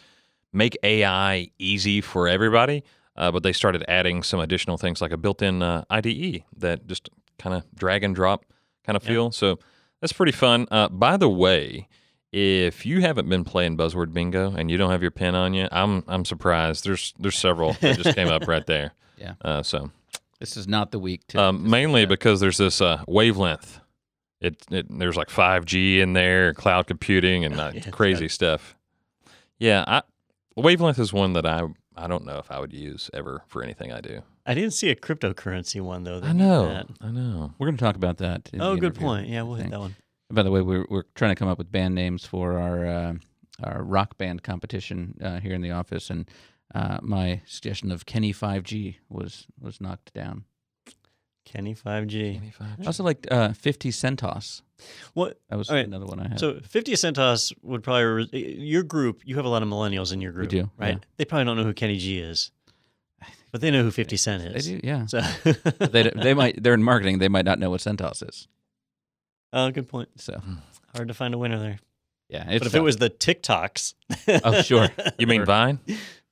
[0.53, 2.83] make AI easy for everybody.
[3.15, 6.85] Uh, but they started adding some additional things like a built in uh, IDE that
[6.85, 7.09] just
[7.39, 8.45] kind of drag and drop
[8.85, 9.31] kind of feel.
[9.31, 9.57] So
[10.01, 10.67] that's pretty fun.
[10.69, 11.87] Uh, by the way,
[12.31, 15.67] if you haven't been playing Buzzword Bingo and you don't have your pen on you,
[15.71, 16.85] I'm I'm surprised.
[16.85, 18.91] There's there's several that just came up right there.
[19.19, 19.33] Yeah.
[19.41, 19.89] Uh, so
[20.39, 23.79] this is not the week to um, mainly because there's this uh, wavelength.
[24.39, 28.31] It, it there's like 5G in there, cloud computing, and uh, yeah, crazy right.
[28.31, 28.75] stuff.
[29.57, 30.03] Yeah, I,
[30.55, 31.63] wavelength is one that I
[31.95, 34.21] I don't know if I would use ever for anything I do.
[34.45, 36.21] I didn't see a cryptocurrency one though.
[36.23, 36.83] I know.
[37.01, 37.53] I know.
[37.57, 38.51] We're going to talk about that.
[38.59, 39.29] oh, good point.
[39.29, 39.95] Yeah, we'll hit that one.
[40.29, 43.13] By the way, we're we're trying to come up with band names for our uh,
[43.63, 46.29] our rock band competition uh, here in the office, and
[46.75, 50.45] uh, my suggestion of Kenny Five G was was knocked down.
[51.45, 52.41] Kenny Five G.
[52.59, 54.61] I also like uh, Fifty Centos.
[55.13, 55.85] What that was right.
[55.85, 56.39] another one I had.
[56.39, 59.21] So Fifty Centos would probably re- your group.
[59.23, 60.51] You have a lot of millennials in your group.
[60.51, 60.95] We do, right?
[60.95, 60.99] Yeah.
[61.15, 62.51] They probably don't know who Kenny G is.
[63.49, 64.65] But they know who Fifty Cent is.
[64.65, 65.05] They do, yeah.
[65.05, 65.21] So
[65.79, 67.19] they they might they're in marketing.
[67.19, 68.49] They might not know what Centos is.
[69.53, 70.09] Oh, good point.
[70.17, 70.55] So hmm.
[70.95, 71.79] hard to find a winner there.
[72.29, 72.75] Yeah, but if tough.
[72.75, 73.93] it was the TikToks,
[74.43, 75.79] oh sure, you mean Vine?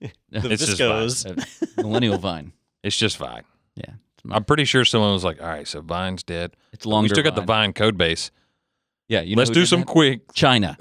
[0.01, 1.85] the it's Viscos, just Vine.
[1.85, 2.51] millennial Vine.
[2.83, 3.43] It's just Vine.
[3.75, 3.93] Yeah,
[4.29, 6.57] I'm pretty sure someone was like, "All right, so Vine's dead.
[6.73, 7.05] It's longer.
[7.05, 8.29] We still got the Vine code base.
[9.07, 9.87] Yeah, you know let's do some that?
[9.87, 10.77] quick China.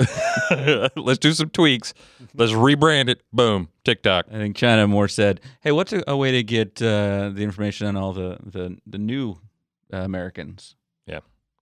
[0.97, 1.95] let's do some tweaks.
[2.35, 3.23] Let's rebrand it.
[3.33, 4.27] Boom, TikTok.
[4.31, 7.87] I think China more said, "Hey, what's a, a way to get uh, the information
[7.87, 9.39] on all the the the new
[9.93, 10.75] uh, Americans?"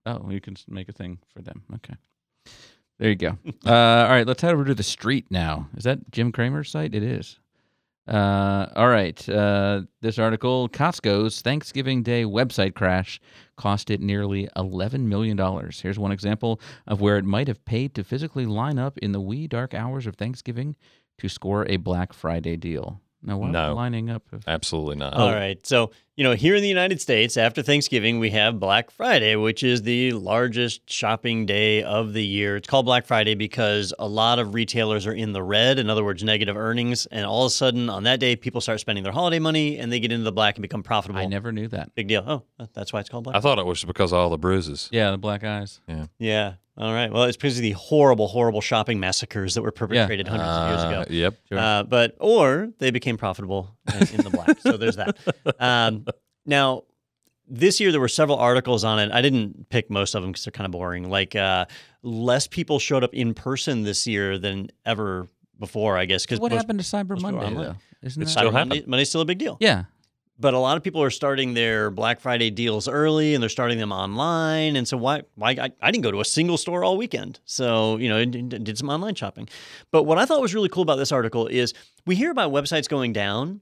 [0.07, 1.63] Oh, you can make a thing for them.
[1.77, 1.95] Okay.
[2.99, 3.39] There you go.
[3.67, 5.69] uh, all right, let's head over to the street now.
[5.77, 6.95] Is that Jim Cramer's site?
[6.95, 7.39] It is.
[8.07, 9.29] Uh, all right.
[9.29, 13.21] Uh, this article Costco's Thanksgiving Day website crash
[13.57, 15.39] cost it nearly $11 million.
[15.71, 19.21] Here's one example of where it might have paid to physically line up in the
[19.21, 20.75] wee dark hours of Thanksgiving
[21.19, 23.01] to score a Black Friday deal.
[23.25, 23.75] No, what No.
[23.75, 24.25] lining up.
[24.33, 25.15] Of, Absolutely not.
[25.15, 25.65] All right.
[25.65, 29.63] So, you know, here in the United States, after Thanksgiving, we have Black Friday, which
[29.63, 32.57] is the largest shopping day of the year.
[32.57, 36.05] It's called Black Friday because a lot of retailers are in the red, in other
[36.05, 37.07] words, negative earnings.
[37.07, 39.93] And all of a sudden, on that day, people start spending their holiday money and
[39.93, 41.21] they get into the black and become profitable.
[41.21, 41.95] I never knew that.
[41.95, 42.25] Big deal.
[42.27, 44.89] Oh, that's why it's called Black I thought it was because of all the bruises.
[44.93, 45.81] Yeah, the black eyes.
[45.87, 46.07] Yeah.
[46.19, 46.55] Yeah.
[46.79, 47.13] All right.
[47.13, 50.83] Well, it's because of the horrible, horrible shopping massacres that were perpetrated hundreds of years
[50.83, 51.05] Uh, ago.
[51.15, 51.35] Yep.
[51.51, 51.59] Sure.
[51.59, 54.59] Uh, but or they became profitable in, in the black.
[54.61, 55.17] so there's that.
[55.61, 56.07] Um,
[56.47, 56.85] now,
[57.47, 59.13] this year there were several articles on it.
[59.13, 61.11] I didn't pick most of them because they're kind of boring.
[61.11, 61.67] Like uh,
[62.03, 65.99] less people showed up in person this year than ever before.
[65.99, 67.75] I guess because what happened to Cyber Monday though?
[68.03, 68.83] Isn't It's that still Monday.
[68.87, 69.59] Monday's still a big deal.
[69.61, 69.85] yeah?
[70.43, 73.79] But a lot of people are starting their Black Friday deals early, and they're starting
[73.79, 74.75] them online.
[74.75, 75.23] And so why?
[75.37, 77.39] Why I, I didn't go to a single store all weekend.
[77.45, 79.49] So you know, d- d- did some online shopping.
[79.93, 81.75] But what I thought was really cool about this article is
[82.07, 83.61] we hear about websites going down,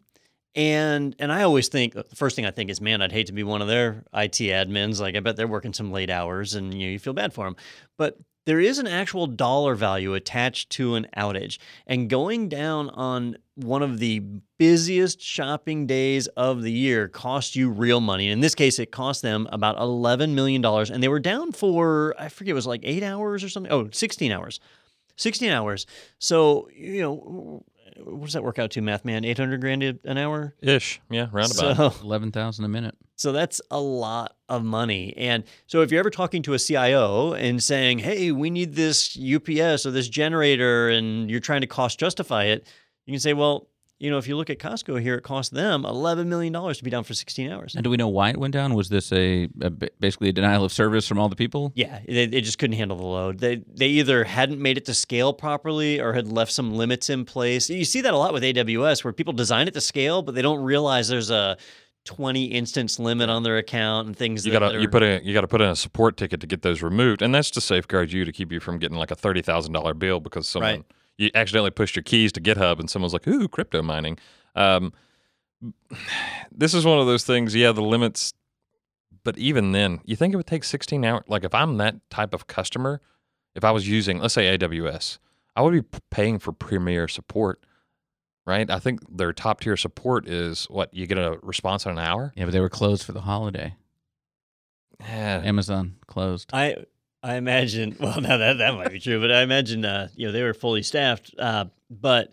[0.54, 3.32] and and I always think the first thing I think is, man, I'd hate to
[3.32, 5.00] be one of their IT admins.
[5.00, 7.44] Like I bet they're working some late hours, and you know, you feel bad for
[7.44, 7.56] them.
[7.96, 13.36] But there is an actual dollar value attached to an outage, and going down on
[13.54, 14.20] one of the
[14.58, 18.28] busiest shopping days of the year cost you real money.
[18.28, 22.28] In this case, it cost them about $11 million, and they were down for, I
[22.28, 23.70] forget, it was like eight hours or something.
[23.70, 24.60] Oh, 16 hours.
[25.16, 25.86] 16 hours.
[26.18, 27.64] So, you know,
[27.98, 29.24] what does that work out to, math man?
[29.24, 30.54] 800 grand an hour?
[30.60, 31.00] Ish.
[31.10, 31.28] Yeah.
[31.32, 31.92] Roundabout.
[31.92, 32.94] So, Eleven thousand a minute.
[33.16, 35.14] so that's a lot of money.
[35.16, 39.16] And so if you're ever talking to a CIO and saying, hey, we need this
[39.16, 42.66] UPS or this generator, and you're trying to cost justify it,
[43.06, 43.68] you can say, well,
[44.00, 46.90] you know, if you look at Costco here, it cost them $11 million to be
[46.90, 47.74] down for 16 hours.
[47.74, 48.72] And do we know why it went down?
[48.72, 51.70] Was this a, a basically a denial of service from all the people?
[51.74, 53.38] Yeah, they, they just couldn't handle the load.
[53.38, 57.26] They they either hadn't made it to scale properly or had left some limits in
[57.26, 57.68] place.
[57.68, 60.42] You see that a lot with AWS where people design it to scale, but they
[60.42, 61.58] don't realize there's a
[62.06, 65.46] 20 instance limit on their account and things You gotta you put a you gotta
[65.46, 68.32] put in a support ticket to get those removed, and that's to safeguard you to
[68.32, 70.84] keep you from getting like a thirty thousand dollar bill because someone Right.
[71.20, 74.18] You accidentally pushed your keys to GitHub and someone's like, "Ooh, crypto mining."
[74.56, 74.92] Um,
[76.50, 77.54] this is one of those things.
[77.54, 78.32] Yeah, the limits,
[79.22, 81.24] but even then, you think it would take sixteen hours?
[81.28, 83.00] Like if I'm that type of customer,
[83.54, 85.18] if I was using, let's say AWS,
[85.54, 87.60] I would be paying for premier support.
[88.46, 91.98] Right, I think their top tier support is what you get a response in an
[91.98, 92.32] hour.
[92.34, 93.76] Yeah, but they were closed for the holiday.
[94.98, 96.50] Yeah, Amazon closed.
[96.52, 96.76] I
[97.22, 97.96] I imagine.
[98.00, 100.54] Well, now that that might be true, but I imagine uh, you know they were
[100.54, 101.34] fully staffed.
[101.38, 102.32] Uh, but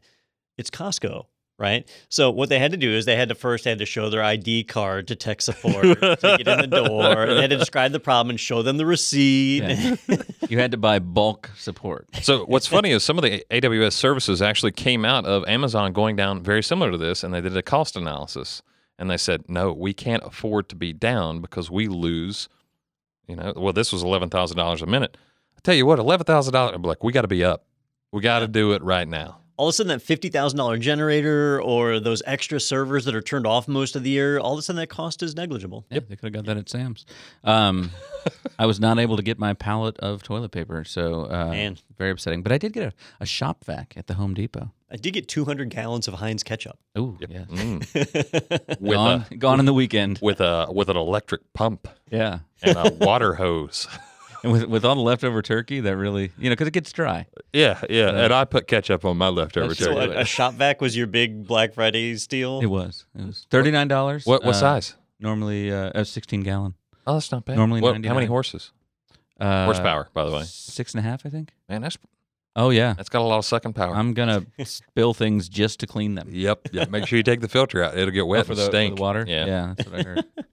[0.58, 1.26] it's Costco,
[1.60, 1.88] right?
[2.10, 4.10] So what they had to do is they had to first they had to show
[4.10, 7.24] their ID card to tech support to get in the door.
[7.24, 9.64] And they had to describe the problem and show them the receipt.
[9.64, 9.96] Yeah.
[10.50, 12.08] You had to buy bulk support.
[12.22, 16.16] So what's funny is some of the AWS services actually came out of Amazon going
[16.16, 18.62] down very similar to this, and they did a cost analysis,
[18.98, 22.48] and they said, no, we can't afford to be down because we lose.
[23.28, 25.18] You know, well, this was eleven thousand dollars a minute.
[25.58, 26.76] I tell you what, eleven thousand dollars.
[26.76, 27.66] I'm like, we got to be up.
[28.12, 29.42] We got to do it right now.
[29.58, 33.22] All of a sudden, that fifty thousand dollar generator or those extra servers that are
[33.22, 35.86] turned off most of the year, all of a sudden that cost is negligible.
[35.90, 37.06] Yeah, they could have got that at Sam's.
[37.44, 37.92] Um,
[38.60, 41.78] I was not able to get my pallet of toilet paper, so uh, Man.
[41.98, 42.44] very upsetting.
[42.44, 44.72] But I did get a, a shop vac at the Home Depot.
[44.90, 46.78] I did get two hundred gallons of Heinz ketchup.
[46.96, 47.44] Oh, yeah.
[47.50, 48.82] Mm.
[48.92, 50.20] Gone, a gone in the weekend.
[50.22, 52.40] with a with an electric pump Yeah.
[52.64, 53.88] and a water hose.
[54.44, 57.26] And with, with all the leftover turkey, that really, you know, because it gets dry.
[57.54, 60.14] Yeah, yeah, and I put ketchup on my leftover That's so turkey.
[60.14, 62.60] a, a shop vac was your big Black Friday steal.
[62.62, 63.06] It was.
[63.18, 64.28] It was $39.
[64.28, 64.96] What what uh, size?
[65.20, 66.76] Normally uh, a 16 gallon.
[67.08, 67.56] Oh, that's not bad.
[67.58, 68.72] normally What- how many horses?
[69.40, 70.44] Uh, Horsepower, by the way.
[70.46, 71.54] Six and a half, I think.
[71.70, 71.98] Man, that's
[72.56, 72.94] Oh, yeah.
[72.94, 73.96] that's got a lot of sucking power.
[73.96, 76.30] I'm going to spill things just to clean them.
[76.32, 76.70] Yep.
[76.72, 76.90] yep.
[76.90, 77.96] Make sure you take the filter out.
[77.96, 78.96] It'll get Oh, wet for and the, for stink.
[78.96, 79.26] the water.
[79.28, 79.46] Yeah.
[79.46, 80.26] yeah, that's what I heard.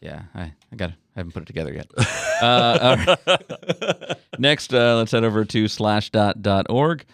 [0.00, 1.86] yeah, I, I got, I haven't put it together yet.
[2.42, 4.16] uh, right.
[4.38, 7.04] Next, uh, let's head over to slashdot.org.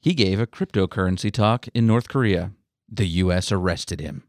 [0.00, 2.52] He gave a cryptocurrency talk in North Korea.
[2.88, 3.52] The U.S.
[3.52, 4.24] arrested him.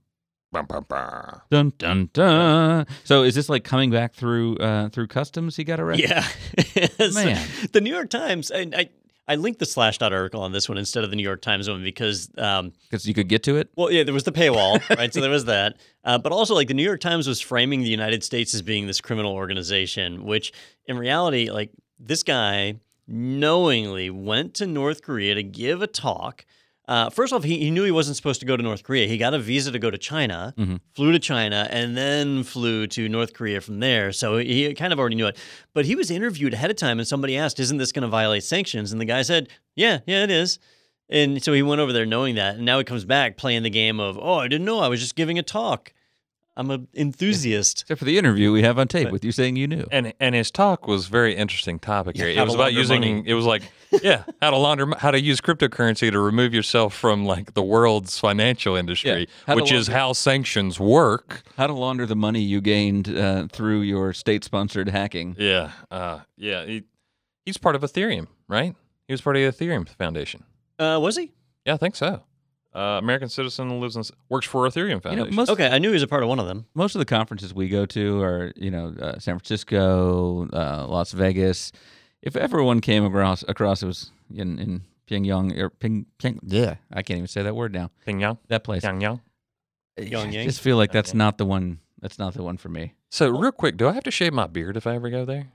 [1.50, 2.86] Dun dun dun.
[3.04, 5.56] So is this like coming back through uh, through customs?
[5.56, 6.12] He got arrested.
[6.12, 7.48] Yeah, Man.
[7.72, 8.52] the New York Times.
[8.52, 8.90] I, I
[9.28, 11.84] I linked the Slashdot article on this one instead of the New York Times one
[11.84, 13.70] because, um, because you could get to it.
[13.76, 15.14] well, yeah, there was the paywall, right?
[15.14, 17.90] so there was that, uh, but also like the New York Times was framing the
[17.90, 20.52] United States as being this criminal organization, which
[20.88, 22.76] in reality, like this guy
[23.08, 26.46] knowingly went to North Korea to give a talk.
[26.88, 29.08] Uh, first off, he, he knew he wasn't supposed to go to North Korea.
[29.08, 30.80] He got a visa to go to China, Mhm.
[30.94, 34.12] flew to China, and then flew to North Korea from there.
[34.12, 35.38] So he kind of already knew it.
[35.74, 38.44] But he was interviewed ahead of time, and somebody asked, Isn't this going to violate
[38.44, 38.92] sanctions?
[38.92, 40.60] And the guy said, Yeah, yeah, it is.
[41.10, 43.70] And so he went over there knowing that, and now he comes back playing the
[43.70, 45.94] game of, oh, I didn't know, I was just giving a talk.
[46.56, 47.82] I'm an enthusiast.
[47.82, 49.86] Except for the interview we have on tape But- with you saying you knew.
[49.92, 52.36] And and his talk was very interesting topic Yeah, here.
[52.36, 53.00] how it was about using.
[53.02, 53.24] money.
[53.26, 53.64] It was like
[54.04, 58.20] yeah, how to launder, how to use cryptocurrency to remove yourself from like the world's
[58.20, 61.42] financial industry, how to which is how sanctions work.
[61.58, 65.36] How to launder the money you gained uh, through your state-sponsored hacking.
[65.40, 66.66] Yeah, uh, yeah.
[66.66, 66.84] He,
[67.46, 68.76] he's part of Ethereum, right?
[69.08, 70.44] He was part of the Ethereum Foundation.
[70.80, 71.32] Uh, was he?
[71.66, 72.24] Yeah, I think so.
[72.76, 75.36] Uh, American citizen lives in works for Ethereum You know, Foundation.
[75.36, 76.66] most Okay, I knew he was a part of one of them.
[76.74, 81.12] most of the conferences we go to are you know uh, San Francisco, uh, Las
[81.12, 81.72] Vegas.
[82.22, 87.04] If everyone came across across it was in, in Pyongyang or Ping, Pyong, yeah, I
[87.04, 87.92] can't even say that word now.
[88.08, 88.84] Pyongyang, That place.
[88.84, 89.20] Pyongyang.
[89.98, 91.80] I just feel like that's not the one.
[92.02, 92.94] That's not the one for me.
[93.12, 95.50] So real quick, do I have to shave my beard if I ever go there?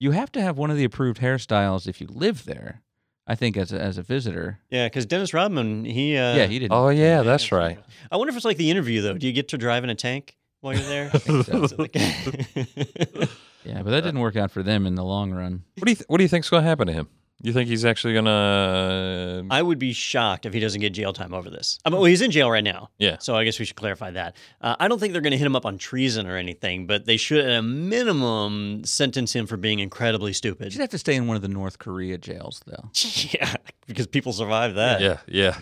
[0.00, 2.80] You have to have one of the approved hairstyles if you live there.
[3.26, 4.58] I think as a, as a visitor.
[4.70, 6.16] Yeah, because Dennis Rodman, he.
[6.16, 6.72] Uh, yeah, he didn't.
[6.72, 7.78] Oh yeah, that's right.
[8.10, 9.14] I wonder if it's like the interview though.
[9.14, 11.10] Do you get to drive in a tank while you're there?
[13.64, 15.62] Yeah, but that didn't work out for them in the long run.
[15.76, 17.08] What do you th- What do you think's going to happen to him?
[17.44, 19.46] You think he's actually going to?
[19.50, 21.78] I would be shocked if he doesn't get jail time over this.
[21.84, 22.90] I mean, well, he's in jail right now.
[22.98, 23.16] Yeah.
[23.18, 24.36] So I guess we should clarify that.
[24.60, 27.04] Uh, I don't think they're going to hit him up on treason or anything, but
[27.06, 30.72] they should, at a minimum, sentence him for being incredibly stupid.
[30.72, 32.90] He'd have to stay in one of the North Korea jails, though.
[33.32, 35.00] yeah, because people survive that.
[35.00, 35.58] Yeah, yeah.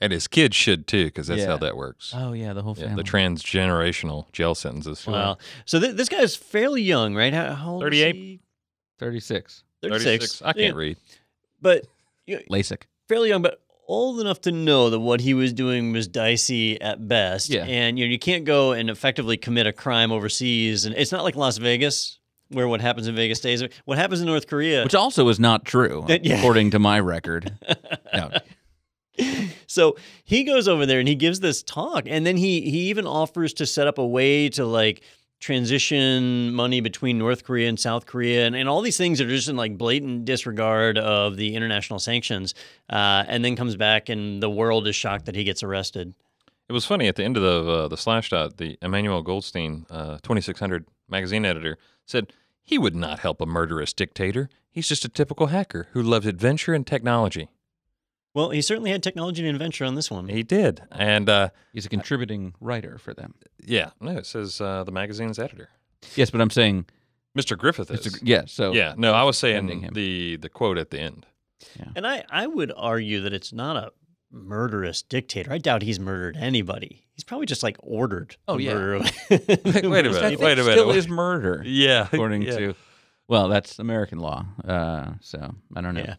[0.00, 1.48] And his kids should too, because that's Yeah.
[1.48, 2.14] how that works.
[2.16, 5.06] Oh yeah, the whole Yeah, the transgenerational jail sentences.
[5.06, 7.34] Well, so th- this guy's fairly young, right?
[7.34, 8.14] How, how old is 38?
[8.14, 8.40] he?
[8.98, 9.64] Thirty-six.
[9.82, 10.42] 36.
[10.42, 10.96] I can't Yeah, read.
[11.60, 11.86] But
[12.26, 12.82] you know, LASIK.
[13.08, 17.08] fairly young, but old enough to know that what he was doing was dicey at
[17.08, 17.50] best.
[17.50, 17.64] Yeah.
[17.64, 20.84] And you know, you can't go and effectively commit a crime overseas.
[20.84, 22.18] And it's not like Las Vegas,
[22.50, 23.62] where what happens in Vegas stays.
[23.84, 24.84] What happens in North Korea.
[24.84, 26.38] which also is not true, That- yeah.
[26.38, 27.52] according to my record.
[28.12, 28.30] No,
[29.66, 33.06] so he goes over there and he gives this talk, and then he he even
[33.06, 35.02] offers to set up a way to like
[35.40, 39.30] transition money between North Korea and South Korea, and, and all these things that are
[39.30, 42.54] just in like blatant disregard of the international sanctions.
[42.88, 46.14] Uh, and then comes back, and the world is shocked that he gets arrested.
[46.68, 48.58] It was funny at the end of the uh, the slash dot.
[48.58, 52.32] The Emmanuel Goldstein, uh, twenty six hundred magazine editor, said
[52.62, 54.48] he would not help a murderous dictator.
[54.70, 57.48] He's just a typical hacker who loves adventure and technology.
[58.34, 60.28] Well, he certainly had technology and adventure on this one.
[60.28, 63.34] He did, and uh, he's a contributing writer for them.
[63.64, 65.68] yeah, no, it says uh, the magazine's editor,
[66.14, 66.86] Yes, but I'm saying,
[67.36, 67.58] Mr.
[67.58, 68.06] Griffith is.
[68.06, 68.42] it's a, yeah.
[68.46, 69.92] So yeah, no, I was saying him.
[69.94, 71.26] the the quote at the end.
[71.94, 73.92] And I, I would argue that it's not a
[74.30, 75.52] murderous dictator.
[75.52, 77.06] I doubt he's murdered anybody.
[77.14, 78.36] He's probably just like ordered.
[78.48, 78.74] Oh, the yeah.
[78.74, 80.72] murder of- Wait a minute, think wait a minute.
[80.72, 82.56] Still is murder, Yeah, according yeah.
[82.56, 82.74] to.
[83.30, 84.44] Well, that's American law.
[84.66, 86.00] Uh, so I don't know.
[86.00, 86.16] Yeah.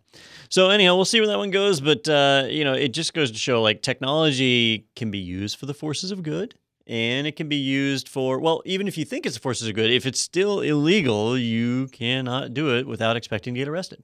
[0.47, 1.81] So anyhow, we'll see where that one goes.
[1.81, 5.65] But uh, you know, it just goes to show like technology can be used for
[5.65, 6.55] the forces of good.
[6.87, 9.75] And it can be used for well, even if you think it's the forces of
[9.75, 14.03] good, if it's still illegal, you cannot do it without expecting to get arrested.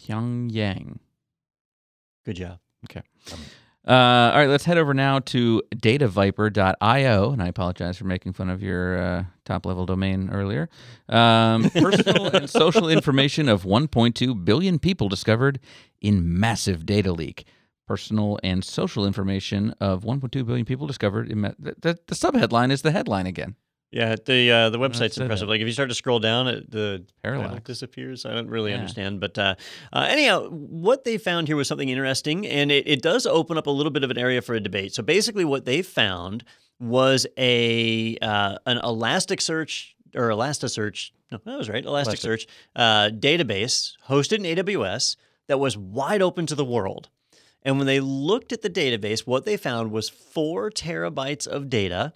[0.00, 0.98] Pyongyang.
[2.24, 2.58] Good job.
[3.86, 7.30] Uh, all right, let's head over now to dataviper.io.
[7.30, 10.68] And I apologize for making fun of your uh, top level domain earlier.
[11.08, 15.60] Um, personal and social information of 1.2 billion people discovered
[16.00, 17.46] in massive data leak.
[17.86, 21.42] Personal and social information of 1.2 billion people discovered in.
[21.42, 23.54] Ma- the, the, the subheadline is the headline again.
[23.92, 25.46] Yeah, the uh, the website's say impressive.
[25.46, 25.52] that.
[25.52, 27.62] Like if you start to scroll down, it, the Parallax.
[27.64, 28.26] disappears.
[28.26, 28.78] I don't really Yeah.
[28.78, 29.54] understand, but uh,
[29.92, 33.66] uh, anyhow, what they found here was something interesting, and it, it does open up
[33.66, 34.92] a little bit of an area for a debate.
[34.92, 36.44] So basically, what they found
[36.80, 41.12] was a uh, an Elasticsearch or Elasticsearch.
[41.30, 41.84] No, that was right.
[41.84, 45.16] Elasticsearch uh, database hosted in AWS
[45.46, 47.08] that was wide open to the world.
[47.62, 52.12] And when they looked at the database, what they found was four terabytes of data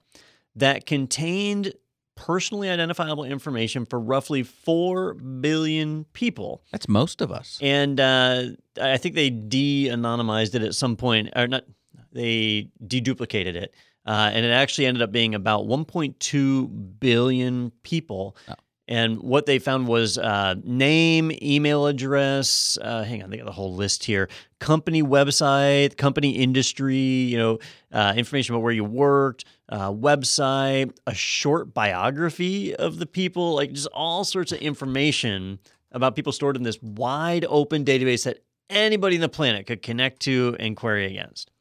[0.57, 1.73] that contained
[2.17, 6.63] personally identifiable information for roughly 4 billion people.
[6.71, 7.59] That's most of us.
[7.63, 8.45] And uh,
[8.81, 11.65] I think they de anonymized it at some point, or not,
[12.13, 13.75] they deduplicated it.
[14.07, 18.37] Uh, and it actually ended up being about 1.2 billion people.
[18.49, 18.55] Oh.
[18.91, 22.77] And what they found was uh, name, email address.
[22.83, 24.29] Uh, hang on, they got the whole list here.
[24.59, 26.97] Company website, company industry.
[26.97, 27.59] You know,
[27.93, 33.73] uh, information about where you worked, uh, website, a short biography of the people, like
[33.73, 35.61] just all sorts of information
[35.93, 40.19] about people stored in this wide open database that anybody on the planet could connect
[40.23, 41.53] to and query against.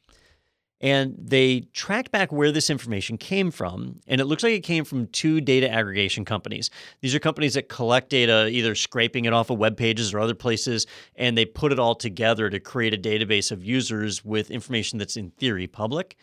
[0.81, 3.99] And they tracked back where this information came from.
[4.07, 6.69] And it looks like it came from two data aggregation companies.
[7.01, 10.35] These are companies that collect data, either scraping it off of web pages or other
[10.35, 14.99] places, and they put it all together to create a database of users with information
[14.99, 16.15] that's in theory public.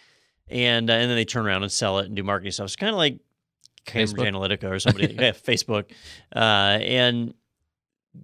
[0.48, 2.66] And, uh, and then they turn around and sell it and do marketing stuff.
[2.66, 3.18] It's kind of like
[3.84, 4.58] Cambridge Facebook?
[4.58, 5.90] Analytica or somebody, yeah, Facebook.
[6.34, 7.34] Uh, and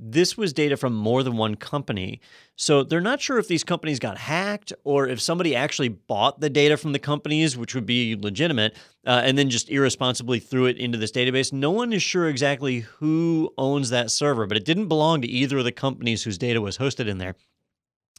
[0.00, 2.20] this was data from more than one company.
[2.56, 6.50] So they're not sure if these companies got hacked or if somebody actually bought the
[6.50, 8.76] data from the companies, which would be legitimate,
[9.06, 11.52] uh, and then just irresponsibly threw it into this database.
[11.52, 15.58] No one is sure exactly who owns that server, but it didn't belong to either
[15.58, 17.34] of the companies whose data was hosted in there.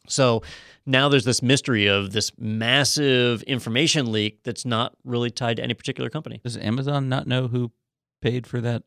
[0.08, 0.44] So
[0.86, 5.74] now there's this mystery of this massive information leak that's not really tied to any
[5.74, 6.42] particular company.
[6.44, 7.72] Does Amazon not know who
[8.22, 8.84] paid for that?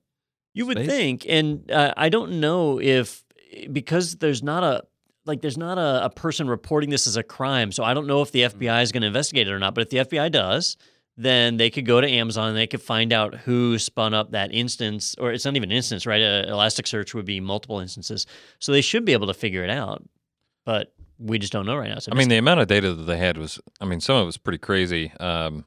[0.57, 0.89] You would space?
[0.89, 3.23] think, and uh, I don't know if
[3.71, 4.85] because there's not a
[5.27, 8.23] like there's not a, a person reporting this as a crime, so I don't know
[8.23, 9.75] if the FBI is going to investigate it or not.
[9.75, 10.79] But if the FBI does,
[11.19, 14.51] then they could go to Amazon and they could find out who spun up that
[14.51, 16.23] instance, or it's not even an instance, right?
[16.23, 18.27] Uh, Elasticsearch would be multiple instances,
[18.59, 20.03] so they should be able to figure it out.
[20.65, 21.99] But we just don't know right now.
[21.99, 24.23] So I mean, the amount of data that they had was, I mean, some of
[24.23, 25.13] it was pretty crazy.
[25.21, 25.67] Um,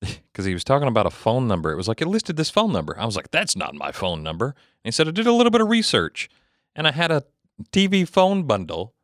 [0.32, 1.72] because he was talking about a phone number.
[1.72, 2.98] It was like it listed this phone number.
[2.98, 5.50] I was like, "That's not my phone number." And he said, "I did a little
[5.50, 6.28] bit of research,
[6.74, 7.24] and I had a
[7.72, 8.94] TV phone bundle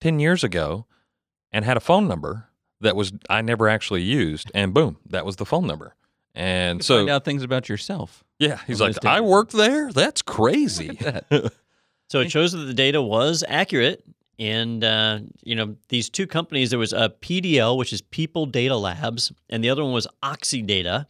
[0.00, 0.86] ten years ago,
[1.52, 2.48] and had a phone number
[2.80, 5.94] that was I never actually used, and boom, that was the phone number."
[6.34, 8.22] And You so, find out things about yourself.
[8.38, 9.92] yeah, he's like, "I worked there.
[9.92, 11.52] That's crazy." That.
[12.08, 14.02] So it shows that the data was accurate.
[14.40, 18.74] And, uh, you know, these two companies, there was a PDL, which is People Data
[18.74, 21.04] Labs, and the other one was Oxydata,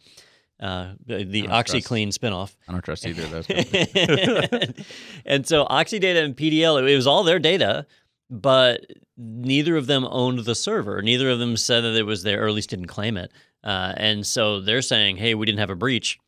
[0.59, 2.55] uh, the the I don't trust- OxyClean spinoff.
[2.67, 3.47] I don't trust either of those.
[3.47, 4.85] companies.
[5.25, 7.87] and so Oxydata and PDL, it was all their data,
[8.29, 8.85] but
[9.17, 11.01] neither of them owned the server.
[11.01, 13.31] Neither of them said that it was there, or at least didn't claim it.
[13.63, 16.19] Uh, and so they're saying, hey, we didn't have a breach,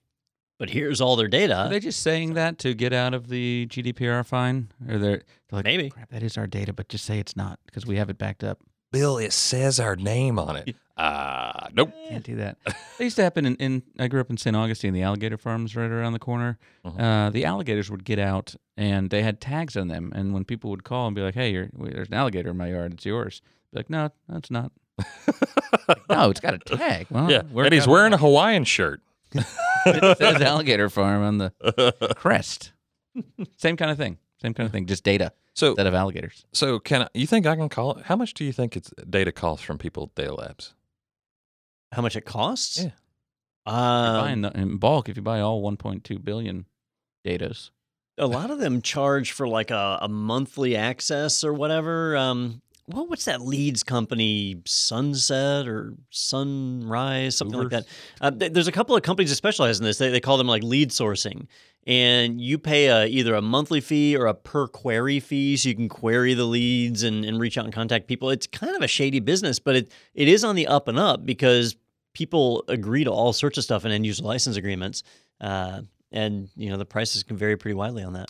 [0.60, 1.56] but here's all their data.
[1.66, 4.70] Are they just saying that to get out of the GDPR fine?
[4.88, 5.90] Or they're, they're like, Maybe.
[5.90, 8.44] crap, that is our data, but just say it's not because we have it backed
[8.44, 8.60] up.
[8.92, 10.76] Bill, it says our name on it.
[10.96, 11.92] Ah, nope.
[12.10, 12.58] Can't do that.
[12.64, 14.56] That used to happen in, in I grew up in St.
[14.56, 14.94] Augustine.
[14.94, 16.60] The alligator farms right around the corner.
[16.86, 17.00] Mhm.
[17.02, 20.12] Uh, the alligators would get out and they had tags on them.
[20.14, 22.68] And when people would call and be like, "Hey, you're, there's an alligator in my
[22.68, 22.94] yard.
[22.94, 23.42] It's yours,"
[23.72, 24.72] be like, "No, that's it's not.
[26.10, 29.02] no, it's got a tag." Well, Yeah, and he's wearing a Hawaiian shirt.
[29.34, 32.72] It says alligator farm on the crest.
[33.58, 34.18] Same kind of thing.
[34.42, 34.86] Same kind of thing.
[34.86, 36.46] Just data So, instead of alligators.
[36.54, 38.06] so can I, you think I can call it?
[38.06, 40.74] How much do you think it's data costs from people at Data Labs?
[41.92, 42.78] How much it costs?
[42.80, 42.90] Yeah.
[43.66, 46.66] You're Um, buying the, in bulk if you buy all 1.2 billion
[47.26, 47.70] datas.
[48.18, 52.18] a lot of them charge for like a, a monthly access or whatever.
[52.18, 54.62] Um, well, what's that leads company?
[54.66, 57.86] Sunset or Sunrise, something like that.
[58.20, 59.98] Uh, th- there's a couple of companies that specialize in this.
[59.98, 61.48] They, they call them like lead sourcing.
[61.86, 65.76] And you pay a, either a monthly fee or a per query fee, so you
[65.76, 68.30] can query the leads and, and reach out and contact people.
[68.30, 71.26] It's kind of a shady business, but it, it is on the up and up
[71.26, 71.76] because
[72.14, 75.04] people agree to all sorts of stuff in end user license agreements.
[75.42, 75.82] Uh,
[76.12, 78.30] and you know the prices can vary pretty widely on that.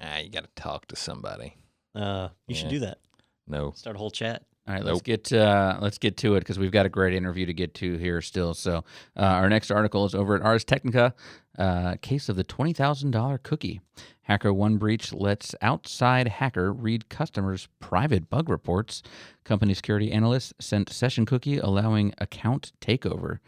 [0.00, 1.56] Ah, you got to talk to somebody.
[1.94, 2.98] Uh, you should do that.
[3.46, 3.72] No.
[3.72, 4.42] Start a whole chat.
[4.66, 5.04] All right, let's Nope.
[5.04, 7.98] get uh, let's get to it because we've got a great interview to get to
[7.98, 8.54] here still.
[8.54, 8.78] So
[9.14, 11.14] uh, our next article is over at Ars Technica,
[11.58, 13.82] uh, case of the twenty thousand dollar cookie.
[14.22, 19.02] Hacker one breach lets outside hacker read customers' private bug reports.
[19.44, 23.40] Company security analysts sent session cookie allowing account takeover.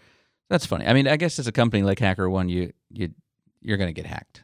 [0.50, 0.86] That's funny.
[0.86, 3.08] I mean, I guess as a company like Hacker One, you you
[3.62, 4.42] you're gonna get hacked.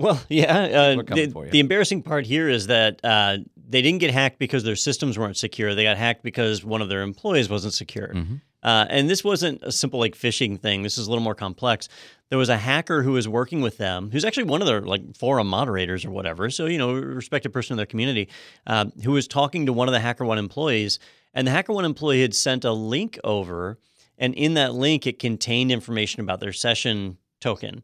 [0.00, 0.58] Well, yeah.
[0.58, 3.38] Uh, the, the embarrassing part here is that uh,
[3.68, 5.74] they didn't get hacked because their systems weren't secure.
[5.74, 8.08] They got hacked because one of their employees wasn't secure.
[8.08, 8.40] Mhm.
[8.62, 10.82] Uh, and this wasn't a simple like phishing thing.
[10.82, 11.88] This is a little more complex.
[12.28, 15.16] There was a hacker who was working with them, who's actually one of their like
[15.16, 16.50] forum moderators or whatever.
[16.50, 18.28] So you know, a respected person in their community,
[18.66, 20.98] um, who was talking to one of the Hacker One employees,
[21.32, 23.78] and the Hacker One employee had sent a link over,
[24.18, 27.82] and in that link it contained information about their session token,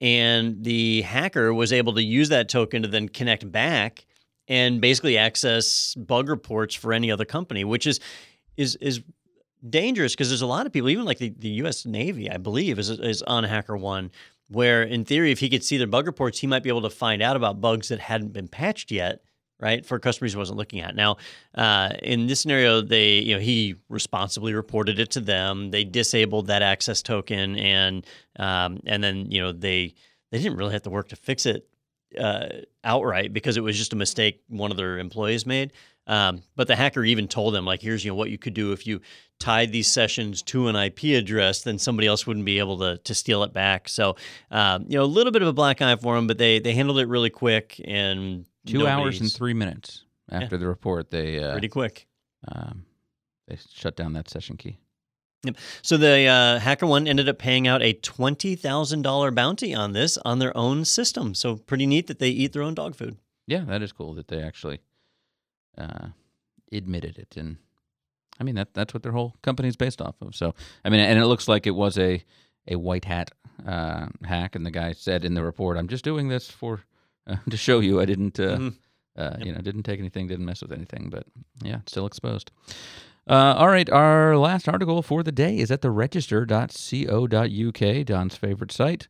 [0.00, 4.06] and the hacker was able to use that token to then connect back
[4.48, 8.00] and basically access bug reports for any other company, which is
[8.56, 9.02] is is
[9.68, 11.84] dangerous because there's a lot of people, even like the, the U.S.
[11.84, 14.10] Navy, I believe, is is on Hacker One,
[14.48, 16.90] where in theory, if he could see their bug reports, he might be able to
[16.90, 19.22] find out about bugs that hadn't been patched yet,
[19.60, 20.94] right, for customers he wasn't looking at.
[20.94, 21.16] Now,
[21.54, 25.70] uh, in this scenario, they you know he responsibly reported it to them.
[25.70, 28.06] They disabled that access token, and
[28.38, 29.94] um, and then you know they
[30.30, 31.68] they didn't really have to work to fix it
[32.18, 32.48] uh,
[32.84, 35.72] outright because it was just a mistake one of their employees made.
[36.06, 38.72] Um, but the hacker even told them, like, here's you know what you could do
[38.72, 39.00] if you
[39.38, 43.14] tied these sessions to an IP address, then somebody else wouldn't be able to to
[43.14, 43.88] steal it back.
[43.88, 44.16] So,
[44.50, 46.72] um, you know, a little bit of a black eye for them, but they they
[46.72, 51.52] handled it really quick and Two hours and three minutes after the report, they uh,
[51.52, 52.06] pretty quick.
[52.46, 52.84] um,
[53.46, 54.78] they shut down that session key.
[55.82, 59.92] So the uh, hacker one ended up paying out a twenty thousand dollar bounty on
[59.92, 61.32] this on their own system.
[61.34, 63.16] So pretty neat that they eat their own dog food.
[63.46, 64.80] Yeah, that is cool that they actually
[65.78, 66.08] uh,
[66.72, 67.56] admitted it, and
[68.40, 70.34] I mean that that's what their whole company is based off of.
[70.34, 70.54] So
[70.84, 72.22] I mean, and it looks like it was a
[72.66, 73.30] a white hat
[73.64, 76.80] uh, hack, and the guy said in the report, "I'm just doing this for
[77.28, 78.74] uh, to show you I didn't." Uh, Mhm.
[79.16, 81.26] uh, You know, didn't take anything, didn't mess with anything, but
[81.62, 82.50] yeah, still exposed.
[83.28, 88.72] Uh, all right, our last article for the day is at the register.co.uk, Don's favorite
[88.72, 89.08] site.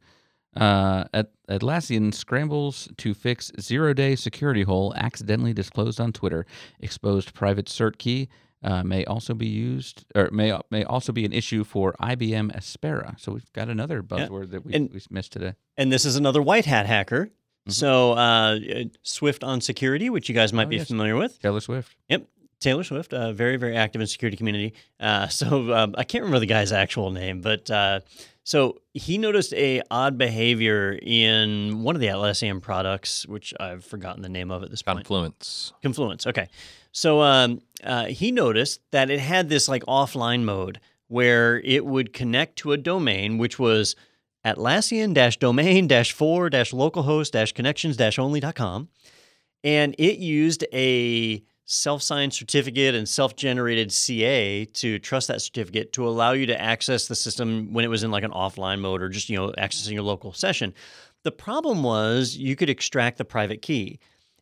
[0.56, 6.46] Uh, at Atlassian scrambles to fix zero-day security hole accidentally disclosed on Twitter.
[6.80, 8.28] Exposed private cert key
[8.64, 13.14] uh, may also be used, or may may also be an issue for IBM Aspera.
[13.20, 15.52] So we've got another buzzword that we, And- we missed today.
[15.76, 17.30] And this is another white hat hacker.
[17.68, 17.72] Mhm.
[17.72, 18.58] So uh,
[19.02, 20.88] Swift on security, which you guys might Oh, be yes.
[20.88, 21.40] familiar with.
[21.40, 21.94] Taylor Swift.
[22.08, 22.26] Yep.
[22.60, 24.74] Taylor Swift, uh, very very active in security community.
[24.98, 28.00] Uh, so um, I can't remember the guy's actual name, but uh,
[28.42, 34.22] so he noticed a odd behavior in one of the Atlassian products, which I've forgotten
[34.22, 34.98] the name of at this point.
[35.04, 35.72] Confluence.
[35.82, 36.26] Confluence.
[36.26, 36.48] Okay.
[36.90, 42.12] So um, uh, he noticed that it had this like offline mode where it would
[42.12, 43.94] connect to a domain, which was
[44.44, 48.88] Atlassian domain 4 localhost connections only.com.
[49.64, 55.92] And it used a self signed certificate and self generated CA to trust that certificate
[55.92, 59.02] to allow you to access the system when it was in like an offline mode
[59.02, 60.72] or just, you know, accessing your local session.
[61.24, 63.98] The problem was you could extract the private key.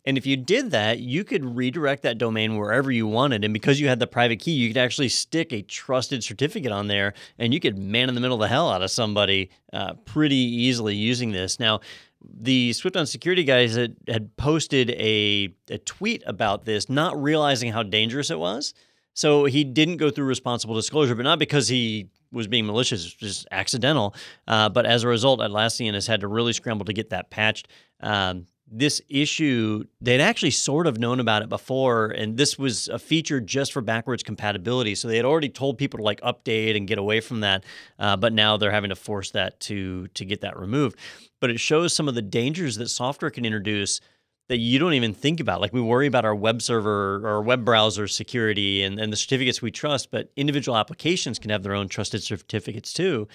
[0.07, 3.45] And if you did that, you could redirect that domain wherever you wanted.
[3.45, 6.87] And because you had the private key, you could actually stick a trusted certificate on
[6.87, 9.95] there and you could man in the middle of the hell out of somebody uh,
[10.05, 11.59] pretty easily using this.
[11.59, 11.81] Now,
[12.23, 17.73] the Swift on Security guys had, had posted a, a tweet about this, not realizing
[17.73, 18.75] how dangerous it was.
[19.15, 23.47] So he didn't go through responsible disclosure, but not because he was being malicious, just
[23.51, 24.15] accidental.
[24.47, 27.69] Uh, but as a result, Atlassian has had to really scramble to get that patched.
[28.01, 32.99] Um, this issue, they'd actually sort of known about it before, and this was a
[32.99, 34.95] feature just for backwards compatibility.
[34.95, 37.65] So they had already told people to like update and get away from that,
[37.99, 40.99] uh, but now they're having to force that to to get that removed.
[41.41, 44.01] But it shows some of the dangers that software can introduce
[44.49, 45.61] that you don't even think about.
[45.61, 49.61] Like we worry about our web server or web browser security and, and the certificates
[49.61, 53.29] we trust, but individual applications can have their own trusted certificates too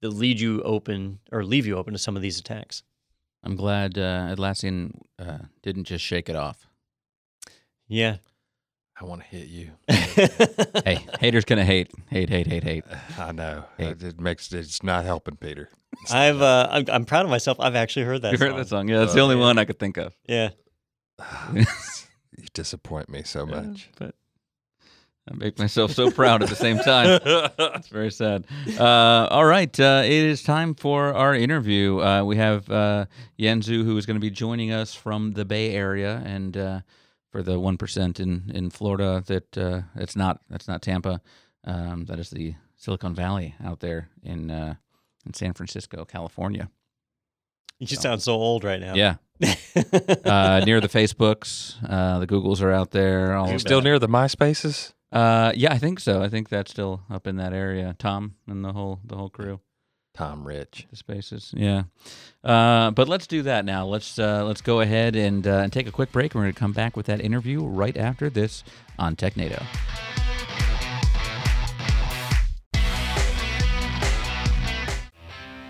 [0.00, 2.82] that lead you open or leave you open to some of these attacks.
[3.44, 6.66] I'm glad uh, Atlassian uh, didn't just shake it off.
[7.86, 8.16] Yeah.
[9.00, 9.72] I want to hit you.
[9.88, 12.84] hey, haters gonna hate, hate, hate, hate, hate.
[13.18, 13.64] I know.
[13.76, 13.88] Hey.
[13.88, 15.68] It makes it's not helping, Peter.
[16.10, 17.58] I've uh, I'm, I'm proud of myself.
[17.60, 18.32] I've actually heard that.
[18.32, 18.88] You heard that song?
[18.88, 19.42] Yeah, that's Oh, the only yeah.
[19.42, 20.16] one I could think of.
[20.28, 20.50] Yeah.
[21.54, 21.64] you
[22.54, 23.90] disappoint me so much.
[23.98, 24.14] but
[25.30, 27.20] I make myself so proud at the same time.
[27.76, 28.46] It's very sad.
[28.78, 32.00] Uh, all right, uh, it is time for our interview.
[32.00, 33.06] Uh, we have uh,
[33.36, 36.80] Yan Zhu, who is going to be joining us from the Bay Area, and uh,
[37.30, 41.20] for the one percent in in Florida, that uh, it's not that's not Tampa.
[41.64, 44.74] Um, that is the Silicon Valley out there in uh,
[45.26, 46.68] in San Francisco, California.
[47.78, 48.94] You just sound so old right now.
[48.94, 49.16] Yeah,
[50.24, 53.34] uh, near the Facebooks, uh, the Googles are out there.
[53.34, 53.84] All Still that.
[53.84, 54.93] near the MySpaces?
[55.14, 56.22] Uh, yeah, I think so.
[56.22, 57.94] I think that's still up in that area.
[57.98, 59.60] Tom and the whole the whole crew.
[60.12, 60.86] Tom Rich.
[60.90, 61.84] The spaces, yeah.
[62.42, 63.84] Uh, but let's do that now.
[63.84, 66.34] Let's uh, let's go ahead and uh, and take a quick break.
[66.34, 68.64] We're going to come back with that interview right after this
[68.98, 69.62] on TechNado.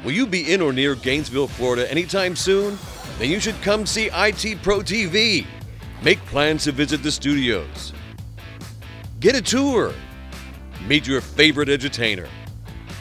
[0.04, 2.78] Will you be in or near Gainesville, Florida anytime soon?
[3.18, 5.46] Then you should come see IT Pro TV.
[6.02, 7.93] Make plans to visit the studios.
[9.24, 9.94] Get a tour.
[10.86, 12.28] Meet your favorite edutainer.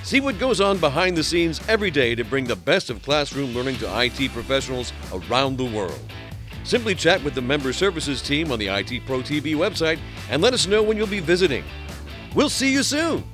[0.04, 3.54] See what goes on behind the scenes every day to bring the best of classroom
[3.54, 6.00] learning to IT professionals around the world.
[6.64, 10.00] Simply chat with the member services team on the IT Pro TV website
[10.30, 11.66] and let us know when you'll be visiting.
[12.34, 13.26] We'll see you soon.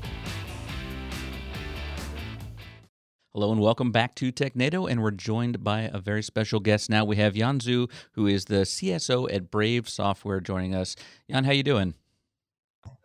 [3.34, 6.90] Hello and welcome back to TechNado, and we're joined by a very special guest.
[6.90, 10.96] Now we have Yan Zhu, who is the CSO at Brave Software, joining us.
[11.28, 11.94] Yan, how you doing?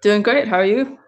[0.03, 0.49] Doing great.
[0.49, 0.99] How are you?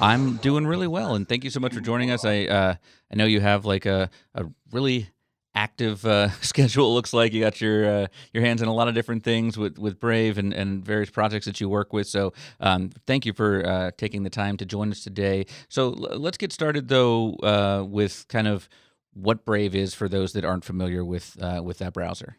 [0.00, 2.24] I'm doing really well, and thank you so much for joining us.
[2.24, 2.74] I uh,
[3.12, 5.10] I know you have like a, a really
[5.54, 7.32] active uh, schedule It looks like.
[7.32, 10.38] You got your uh, your hands in a lot of different things with, with Brave
[10.38, 12.06] and, and various projects that you work with.
[12.06, 15.46] So um, thank you for uh, taking the time to join us today.
[15.68, 18.68] So l- let's get started though uh, with kind of
[19.14, 22.36] what Brave is for those that aren't familiar with uh, with that browser.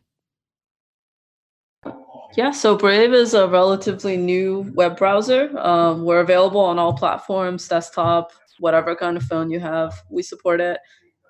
[2.36, 5.58] Yeah, so Brave is a relatively new web browser.
[5.58, 10.62] Um, we're available on all platforms, desktop, whatever kind of phone you have, we support
[10.62, 10.80] it.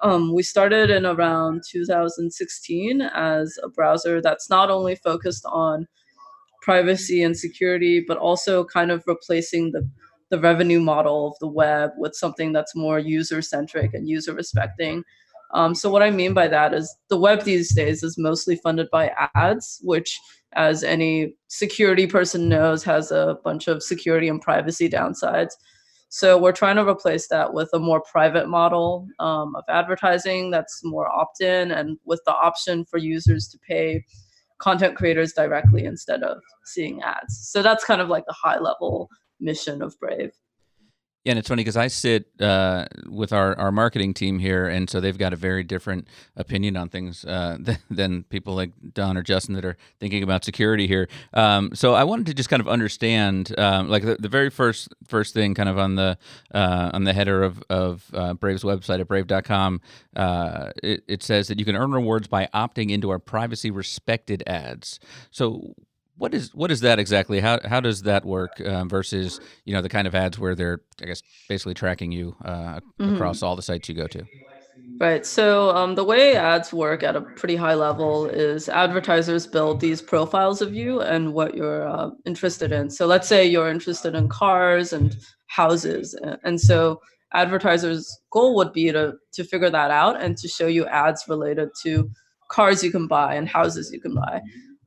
[0.03, 5.87] Um, we started in around 2016 as a browser that's not only focused on
[6.61, 9.89] privacy and security, but also kind of replacing the,
[10.29, 15.03] the revenue model of the web with something that's more user centric and user respecting.
[15.53, 18.89] Um, so, what I mean by that is the web these days is mostly funded
[18.91, 20.19] by ads, which,
[20.57, 25.51] as any security person knows, has a bunch of security and privacy downsides.
[26.09, 30.81] So we're trying to replace that with a more private model um, of advertising that's
[30.83, 34.03] more opt-in and with the option for users to pay
[34.59, 37.49] content creators directly instead of seeing ads.
[37.51, 40.31] So that's kind of like the high level mission of Brave.
[41.27, 44.89] Yeah, and it's funny because I sit uh, with our, our marketing team here, and
[44.89, 46.07] so they've got a very different
[46.37, 50.45] opinion on things uh, than, than, people like Don or Justin that are thinking about
[50.45, 51.09] security here.
[51.33, 54.87] Um, so I wanted to just kind of understand, um, like the, the, very first
[55.05, 56.17] first thing, kind of on the
[56.53, 59.81] uh, on the header of of uh, Brave's website at brave.com,
[60.15, 64.43] uh, it, it says that you can earn rewards by opting into our privacy respected
[64.47, 65.01] ads.
[65.31, 65.75] So
[66.17, 67.39] what is what is that exactly?
[67.39, 70.81] How how does that work um, versus you know the kind of ads where they're
[71.01, 73.15] I guess basically tracking you uh, mm-hmm.
[73.15, 74.23] across all the sites you go to?
[74.99, 75.25] Right.
[75.25, 80.01] So um, the way ads work at a pretty high level is advertisers build these
[80.01, 82.89] profiles of you and what you're uh, interested in.
[82.89, 85.15] So let's say you're interested in cars and
[85.47, 86.99] houses, and so
[87.33, 91.69] advertisers' goal would be to to figure that out and to show you ads related
[91.83, 92.09] to
[92.49, 94.41] cars you can buy and houses you can buy.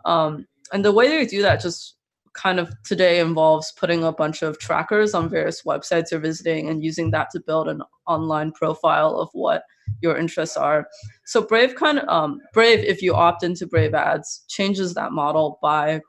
[0.05, 1.97] Um, and the way they do that just
[2.33, 6.85] kind of today involves putting a bunch of trackers on various websites you're visiting and
[6.85, 9.63] using that to build an online profile of what
[10.01, 10.87] your interests are.
[11.27, 15.59] So Brave kind of um, Brave, if you opt into Brave ads, changes that model
[15.61, 16.01] by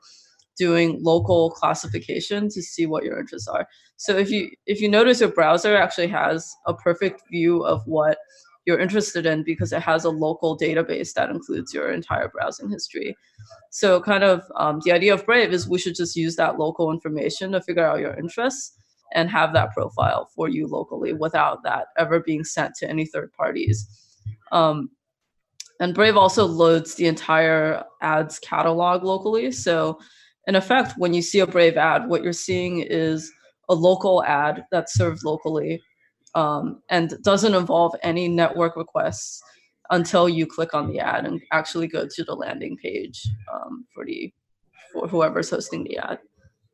[0.56, 3.66] doing local classification to see what your interests are.
[3.96, 8.18] So if you if you notice your browser actually has a perfect view of what
[8.64, 13.16] you're interested in because it has a local database that includes your entire browsing history.
[13.70, 16.92] So, kind of um, the idea of Brave is we should just use that local
[16.92, 18.78] information to figure out your interests
[19.14, 23.32] and have that profile for you locally without that ever being sent to any third
[23.32, 23.88] parties.
[24.52, 24.90] Um,
[25.80, 29.50] and Brave also loads the entire ads catalog locally.
[29.50, 29.98] So,
[30.46, 33.30] in effect, when you see a Brave ad, what you're seeing is
[33.68, 35.82] a local ad that's served locally
[36.34, 39.42] um, and doesn't involve any network requests
[39.90, 43.22] until you click on the ad and actually go to the landing page
[43.52, 44.32] um, for the
[44.92, 46.18] for whoever's hosting the ad.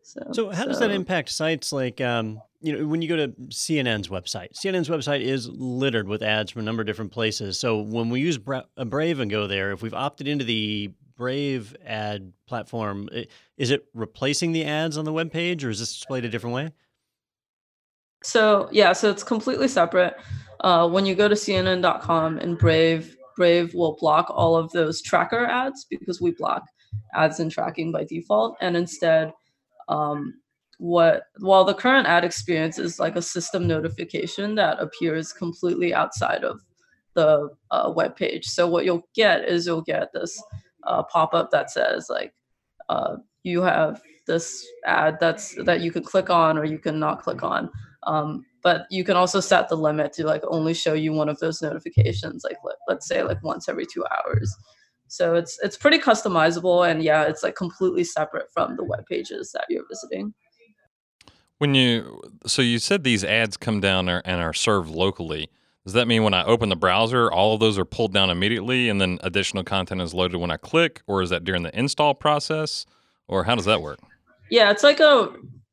[0.02, 0.68] So, so how so.
[0.68, 4.54] does that impact sites like um, you know when you go to CNN's website?
[4.54, 7.58] CNN's website is littered with ads from a number of different places.
[7.58, 11.76] So when we use Bra- Brave and go there, if we've opted into the Brave
[11.84, 13.08] ad platform,
[13.56, 16.54] is it replacing the ads on the web page, or is this displayed a different
[16.54, 16.70] way?
[18.22, 20.16] So yeah, so it's completely separate.
[20.60, 25.46] Uh, when you go to CNN.com and Brave, Brave will block all of those tracker
[25.46, 26.64] ads because we block
[27.14, 29.32] ads and tracking by default, and instead,
[29.88, 30.34] um,
[30.78, 36.44] what while the current ad experience is like a system notification that appears completely outside
[36.44, 36.60] of
[37.14, 38.46] the uh, web page.
[38.46, 40.40] So what you'll get is you'll get this
[40.84, 42.32] uh, pop up that says like
[42.88, 47.22] uh, you have this ad that's that you can click on or you can not
[47.22, 47.70] click on
[48.04, 51.38] um, but you can also set the limit to like only show you one of
[51.38, 54.54] those notifications, like let, let's say like once every two hours.
[55.08, 59.52] So it's it's pretty customizable, and yeah, it's like completely separate from the web pages
[59.52, 60.34] that you're visiting.
[61.58, 65.48] When you so you said these ads come down and are served locally.
[65.84, 68.90] Does that mean when I open the browser, all of those are pulled down immediately,
[68.90, 72.14] and then additional content is loaded when I click, or is that during the install
[72.14, 72.84] process,
[73.26, 73.98] or how does that work?
[74.50, 75.32] Yeah, it's like a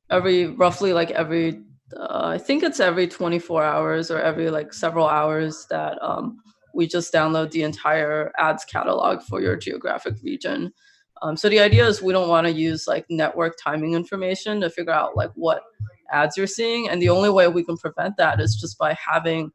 [0.09, 1.61] every roughly like every
[1.95, 6.37] uh, I think it's every 24 hours or every like several hours that um,
[6.73, 10.73] we just download the entire ads catalog for your geographic region.
[11.21, 14.69] Um, so the idea is we don't want to use like network timing information to
[14.69, 15.63] figure out like what
[16.11, 19.51] ads you're seeing, and the only way we can prevent that is just by having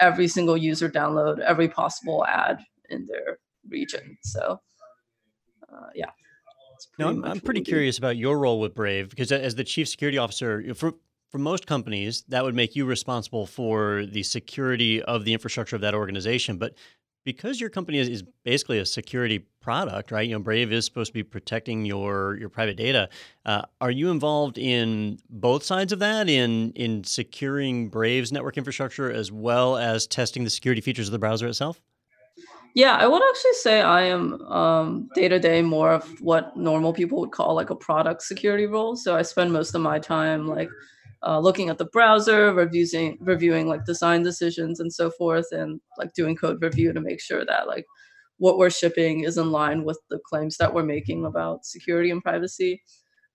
[0.00, 2.60] every single user download every possible ad
[2.90, 4.16] in their region.
[4.22, 4.60] So,
[5.72, 6.10] uh, yeah.
[6.98, 10.18] Now, I'm, I'm pretty curious about your role with Brave because as the chief security
[10.18, 10.92] officer, for
[11.30, 15.82] for most companies, that would make you responsible for the security of the infrastructure of
[15.82, 16.56] that organization.
[16.56, 16.74] But
[17.24, 20.26] because your company is, is, basically a security product, right?
[20.26, 23.10] You know, Brave is supposed to be protecting your your private data.
[23.44, 29.12] Uh, are you involved in both sides of that, in in securing Brave's network infrastructure
[29.12, 31.82] as well as testing the security features of the browser itself?
[32.74, 37.20] Yeah, I would actually say I am day to day more of what normal people
[37.20, 38.96] would call like a product security role.
[38.96, 40.70] So I spend most of my time like
[41.26, 46.12] uh, looking at the browser, reviewing reviewing like design decisions and so forth, and like
[46.14, 47.86] doing code review to make sure that like
[48.38, 52.22] what we're shipping is in line with the claims that we're making about security and
[52.22, 52.82] privacy.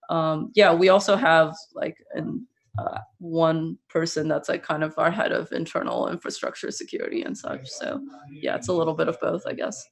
[0.10, 2.48] Um, yeah, we also have like an
[2.80, 7.70] uh, one person that's like kind of our head of internal infrastructure security and such.
[7.70, 9.84] So yeah, it's a little bit of both, I guess.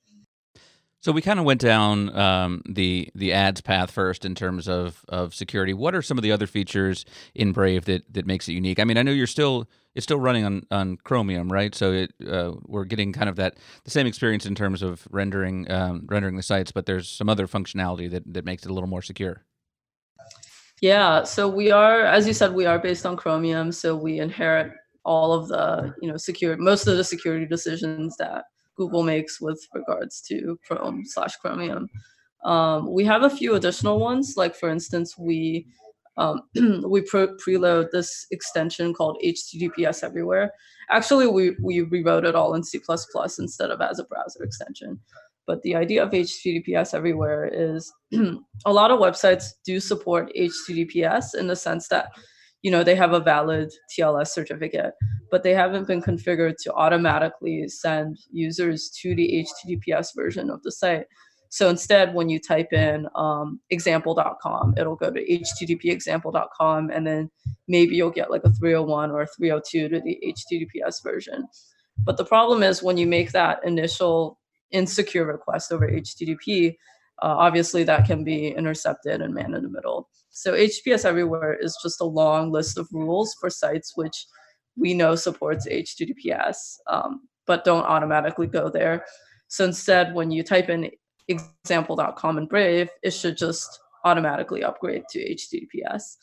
[1.02, 5.04] So we kind of went down um, the the ads path first in terms of
[5.10, 5.74] of security.
[5.74, 8.80] What are some of the other features in Brave that that makes it unique?
[8.80, 11.76] I mean, I know you're still it's still running on, on Chromium, right?
[11.76, 15.70] So it, uh, we're getting kind of that the same experience in terms of rendering
[15.72, 18.90] um, rendering the sites, but there's some other functionality that that makes it a little
[18.90, 19.44] more secure.
[20.82, 24.72] Yeah, so we are, as you said, we are based on Chromium, so we inherit
[25.06, 28.46] all of the, you know, secure most of the security decisions that
[28.78, 31.88] Google makes with regards to Chrome slash Chromium.
[32.44, 35.68] Um, we have a few additional ones, like for instance, we
[36.18, 36.42] um,
[36.88, 40.52] we pre- preload this extension called HTTPS Everywhere.
[40.90, 42.80] Actually, we we rewrote it all in C++
[43.40, 45.00] instead of as a browser extension.
[45.48, 47.92] But the idea of HTTPS everywhere is
[48.66, 52.12] a lot of websites do support HTTPS in the sense that
[52.62, 54.94] you know they have a valid TLS certificate,
[55.30, 60.72] but they haven't been configured to automatically send users to the HTTPS version of the
[60.72, 61.06] site.
[61.50, 67.30] So instead, when you type in um, example.com, it'll go to http example.com and then
[67.68, 71.46] maybe you'll get like a 301 or a 302 to the HTTPS version.
[71.98, 74.40] But the problem is when you make that initial
[74.72, 76.78] insecure request over HTTP,
[77.22, 80.08] uh, obviously that can be intercepted and man in the middle.
[80.32, 84.26] So HTTPS Everywhere is just a long list of rules for sites which
[84.78, 89.06] we know supports HTTPS, um, but don't automatically go there.
[89.50, 90.90] So instead, when you type in
[91.28, 96.16] example.com in Brave, it should just automatically upgrade to HTTPS.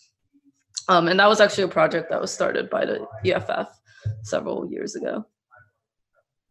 [0.89, 3.69] Um, and that was actually a project that was started by the EFF
[4.23, 5.27] several years ago.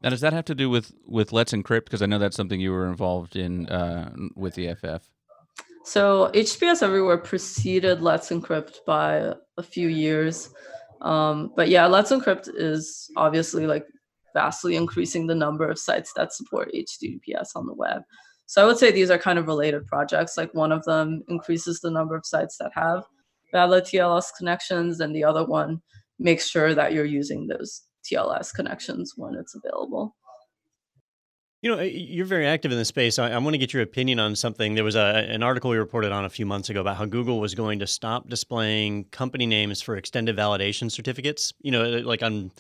[0.02, 1.86] Now, does that have to do with with Let's Encrypt?
[1.86, 5.10] Because I know that's something you were involved in uh, with the EFF.
[5.88, 10.50] So HTTPS Everywhere preceded Let's Encrypt by a few years,
[11.00, 13.88] um, but yeah, Let's Encrypt is obviously like
[14.34, 18.02] vastly increasing the number of sites that support HTTPS on the web.
[18.48, 20.36] So I would say these are kind of related projects.
[20.36, 23.06] Like one of them increases the number of sites that have
[23.54, 25.82] valid TLS connections, and the other one
[26.20, 30.18] makes sure that you're using those TLS connections when it's available.
[31.62, 33.18] You know, you're very active in the space.
[33.18, 34.76] I, I, want to get your opinion on something.
[34.76, 37.40] There was a, an article we reported on a few months ago about how Google
[37.40, 41.54] was going to stop displaying company names for extended validation certificates.
[41.62, 42.52] You know, like on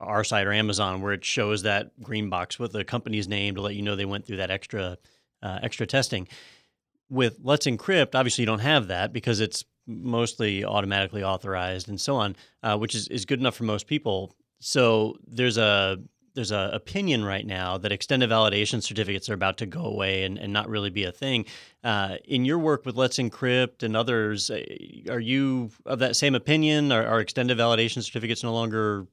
[0.00, 3.60] our site or Amazon, where it shows that green box with the company's name to
[3.60, 4.96] let you know they went through that extra
[5.42, 6.26] uh, extra testing.
[7.10, 12.16] With Let's Encrypt, obviously you don't have that because it's mostly automatically authorized and so
[12.16, 14.34] on, uh, which is, is good enough for most people.
[14.60, 15.98] So there's a
[16.34, 20.38] there's a opinion right now that extended validation certificates are about to go away and,
[20.38, 21.44] and not really be a thing.
[21.82, 24.62] Uh, in your work with Let's Encrypt and others, uh,
[25.10, 26.92] are you of that same opinion?
[26.92, 29.06] Are, are extended validation certificates no longer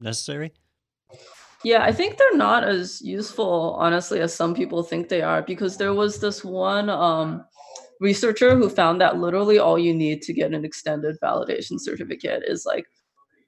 [0.00, 0.52] necessary?
[1.64, 5.76] Yeah, I think they're not as useful, honestly, as some people think they are, because
[5.76, 7.44] there was this one um,
[8.00, 12.64] researcher who found that literally all you need to get an extended validation certificate is
[12.66, 12.86] like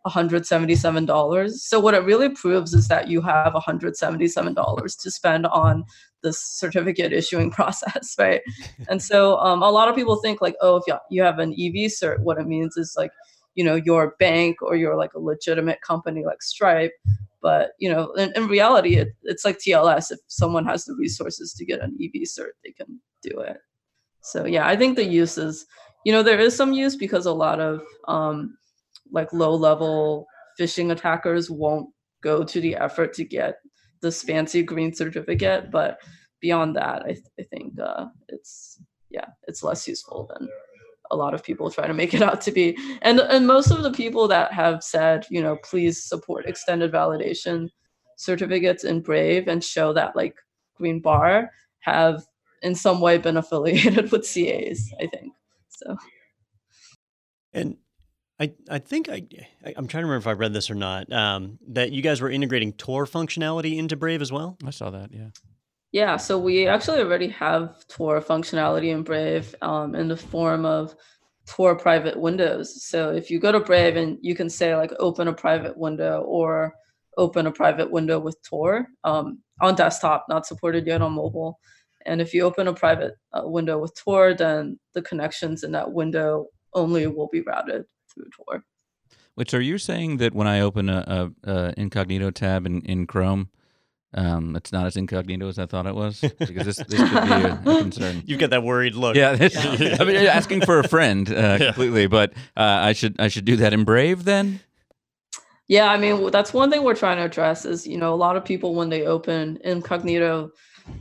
[0.08, 1.50] $177.
[1.52, 5.84] So what it really proves is that you have $177 to spend on
[6.22, 8.40] this certificate issuing process, right?
[8.88, 11.90] and so um, a lot of people think like, oh, if you have an EV
[11.90, 13.10] cert, what it means is like,
[13.54, 16.92] you know, your bank or you're like a legitimate company like Stripe.
[17.40, 20.10] But you know, in, in reality, it, it's like TLS.
[20.10, 23.58] If someone has the resources to get an EV cert, they can do it.
[24.22, 25.64] So yeah, I think the use is,
[26.04, 28.56] you know, there is some use because a lot of um,
[29.12, 30.26] like low level
[30.58, 31.88] phishing attackers won't
[32.22, 33.56] go to the effort to get
[34.02, 35.98] this fancy green certificate but
[36.40, 38.80] beyond that i, th- I think uh, it's
[39.10, 40.48] yeah it's less useful than
[41.10, 42.76] a lot of people try to make it out to be.
[43.02, 47.68] And and most of the people that have said you know please support extended validation
[48.16, 50.36] certificates in brave and show that like
[50.76, 51.50] green bar
[51.80, 52.24] have
[52.62, 55.32] in some way been affiliated with cas i think
[55.68, 55.96] so.
[57.54, 57.76] And
[58.40, 59.22] I, I think I,
[59.64, 61.12] I am trying to remember if I read this or not.
[61.12, 64.56] Um, that you guys were integrating Tor functionality into Brave as well.
[64.64, 65.12] I saw that.
[65.12, 65.28] Yeah.
[65.90, 70.94] Yeah, so we actually already have Tor functionality in Brave um, in the form of
[71.46, 72.84] Tor private windows.
[72.84, 76.20] So if you go to Brave and you can say like open a private window
[76.20, 76.74] or
[77.16, 81.58] open a private window with Tor um, on desktop, not supported yet on mobile.
[82.04, 85.92] And if you open a private uh, window with Tor, then the connections in that
[85.92, 87.86] window only will be routed
[88.18, 88.64] through Tor.
[89.34, 93.06] Which are you saying that when I open a, a, a incognito tab in, in
[93.06, 93.50] Chrome,
[94.14, 97.30] um, it's not as incognito as I thought it was because this, this could be
[97.30, 98.22] a, a concern.
[98.26, 99.16] You've got that worried look.
[99.16, 99.56] Yeah, this,
[100.00, 103.56] I mean, asking for a friend uh, completely, but uh, I should I should do
[103.56, 104.60] that in Brave then.
[105.68, 108.36] Yeah, I mean that's one thing we're trying to address is you know a lot
[108.36, 110.50] of people when they open incognito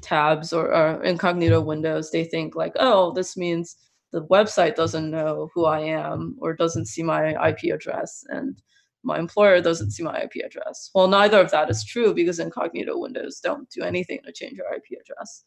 [0.02, 3.78] tabs or, or incognito windows, they think like, oh, this means
[4.12, 8.62] the website doesn't know who I am or doesn't see my IP address, and
[9.04, 10.90] my employer doesn't see my IP address.
[10.94, 14.74] Well, neither of that is true because incognito windows don't do anything to change your
[14.74, 15.44] IP address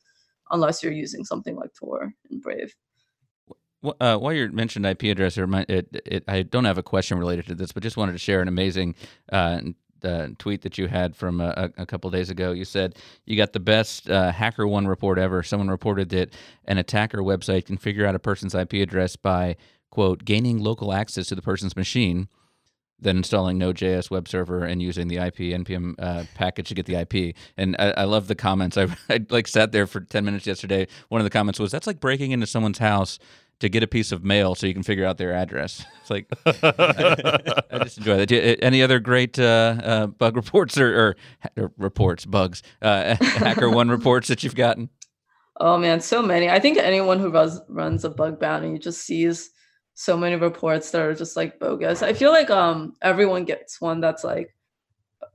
[0.51, 2.75] unless you're using something like Tor and Brave.
[3.83, 7.55] Uh, while you mentioned IP address, it, it, I don't have a question related to
[7.55, 8.95] this, but just wanted to share an amazing
[9.33, 9.61] uh,
[10.05, 12.53] uh, tweet that you had from a, a couple days ago.
[12.53, 15.43] You said you got the best uh, HackerOne report ever.
[15.43, 16.35] Someone reported that
[16.65, 19.57] an attacker website can figure out a person's IP address by
[19.91, 22.29] quote gaining local access to the person's machine
[23.01, 26.97] then installing Node.js web server and using the IP npm uh, package to get the
[26.97, 27.35] IP.
[27.57, 28.77] And I, I love the comments.
[28.79, 30.87] I, I like sat there for ten minutes yesterday.
[31.09, 33.19] One of the comments was, "That's like breaking into someone's house."
[33.61, 35.85] To get a piece of mail so you can figure out their address.
[36.01, 38.59] It's like I, I just enjoy that.
[38.63, 41.17] Any other great uh, uh, bug reports or, or,
[41.57, 44.89] or reports, bugs, uh, HackerOne reports that you've gotten?
[45.61, 46.49] Oh man, so many.
[46.49, 49.51] I think anyone who runs runs a bug bounty just sees
[49.95, 52.03] so many reports that are just like bogus.
[52.03, 54.55] I feel like um everyone gets one that's like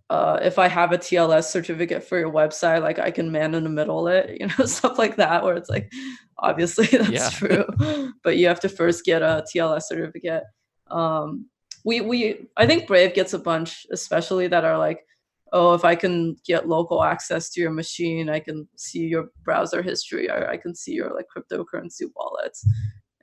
[0.10, 3.64] uh, if I have a TLS certificate for your website, like I can man in
[3.64, 5.92] the middle it, you know, stuff like that, where it's like,
[6.38, 7.30] obviously that's yeah.
[7.30, 10.44] true, but you have to first get a TLS certificate.
[10.92, 11.50] Um,
[11.84, 15.06] we we I think Brave gets a bunch, especially that are like,
[15.54, 19.82] oh, if I can get local access to your machine, I can see your browser
[19.82, 22.68] history, or I can see your like cryptocurrency wallets,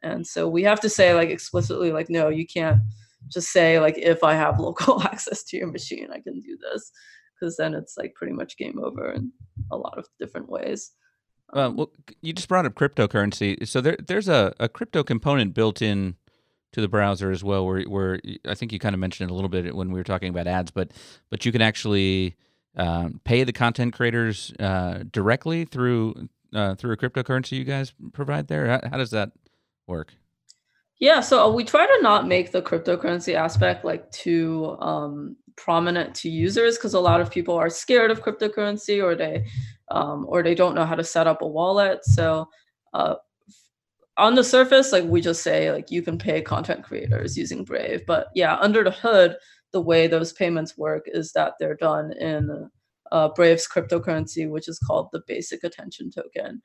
[0.03, 2.80] and so we have to say like explicitly like no you can't
[3.28, 6.90] just say like if i have local access to your machine i can do this.
[7.38, 9.32] Because then it's like pretty much game over in
[9.72, 10.92] a lot of different ways.
[11.52, 13.66] Uh, well you just brought up cryptocurrency.
[13.66, 16.14] So there, there's a, a crypto component built in
[16.72, 18.18] to the browser as well where, where
[18.48, 20.46] i think you kind of mentioned it a little bit when we were talking about
[20.46, 20.90] ads but
[21.28, 22.34] but you can actually
[22.76, 28.48] um, pay the content creators uh, directly through uh, through a cryptocurrency you guys provide
[28.48, 28.66] there?
[28.66, 29.32] How, how does that
[29.86, 30.14] work?
[31.03, 36.14] Yeah, so uh, we try to not make the cryptocurrency aspect like too um, prominent
[36.14, 39.44] to users because a lot of people are scared of cryptocurrency or they
[39.90, 42.05] um, or they don't know how to set up a wallet.
[42.05, 42.48] So
[42.94, 43.16] uh,
[44.16, 48.07] on the surface, like we just say like you can pay content creators using Brave,
[48.07, 49.34] but yeah, under the hood,
[49.72, 52.70] the way those payments work is that they're done in
[53.11, 56.62] uh, Brave's cryptocurrency, which is called the Basic Attention Token.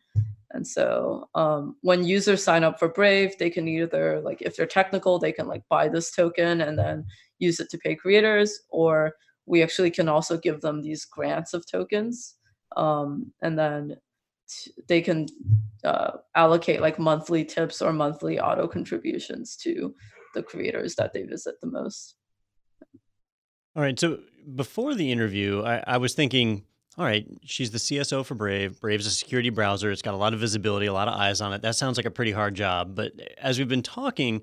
[0.51, 4.65] And so um, when users sign up for Brave, they can either like if they're
[4.65, 7.05] technical, they can like buy this token and then
[7.39, 9.13] use it to pay creators, or
[9.45, 12.35] we actually can also give them these grants of tokens,
[12.75, 13.97] um, and then
[14.49, 15.27] t- they can
[15.83, 19.93] uh, allocate like monthly tips or monthly auto contributions to
[20.33, 22.15] the creators that they visit the most.
[23.75, 23.99] All right.
[23.99, 24.19] So
[24.55, 26.63] before the interview, I, I was thinking
[26.97, 28.79] all right, she's the CSO for Brave.
[28.79, 29.91] Brave's a security browser.
[29.91, 31.61] It's got a lot of visibility, a lot of eyes on it.
[31.61, 32.95] That sounds like a pretty hard job.
[32.95, 34.41] But as we've been talking,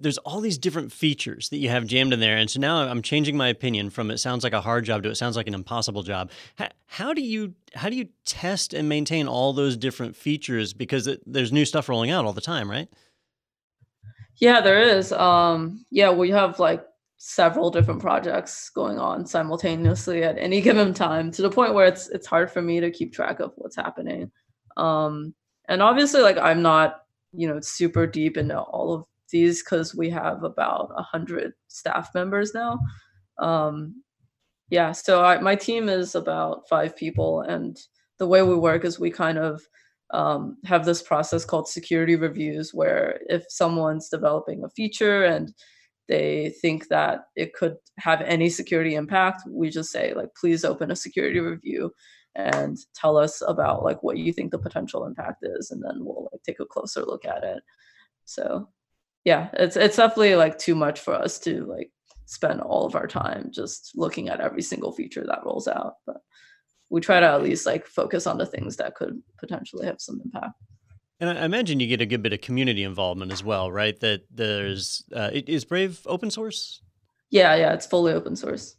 [0.00, 2.36] there's all these different features that you have jammed in there.
[2.36, 5.10] And so now I'm changing my opinion from it sounds like a hard job to
[5.10, 6.30] it sounds like an impossible job.
[6.86, 11.20] How, do you how do you test and maintain all those different features because it,
[11.26, 12.88] there's new stuff rolling out all the time, right?
[14.36, 15.12] Yeah, there is.
[15.12, 16.84] Um, yeah, we have like
[17.22, 22.08] several different projects going on simultaneously at any given time to the point where it's
[22.08, 24.30] it's hard for me to keep track of what's happening.
[24.78, 25.34] Um
[25.68, 27.02] and obviously like i'm not
[27.32, 32.08] you know super deep into all of these because we have about a hundred staff
[32.14, 32.78] members now.
[33.38, 34.02] Um
[34.70, 37.78] yeah so I, my team is about five people and
[38.18, 39.60] the way we work is we kind of
[40.12, 45.54] um, have this process called security reviews where if someone's developing a feature and
[46.10, 50.90] they think that it could have any security impact, we just say like, please open
[50.90, 51.92] a security review
[52.34, 56.28] and tell us about like what you think the potential impact is, and then we'll
[56.32, 57.62] like take a closer look at it.
[58.24, 58.68] So
[59.24, 61.92] yeah, it's it's definitely like too much for us to like
[62.26, 65.94] spend all of our time just looking at every single feature that rolls out.
[66.06, 66.18] But
[66.90, 70.20] we try to at least like focus on the things that could potentially have some
[70.24, 70.54] impact.
[71.20, 73.98] And I imagine you get a good bit of community involvement as well, right?
[74.00, 76.80] That there's uh, is Brave open source.
[77.28, 78.76] Yeah, yeah, it's fully open source.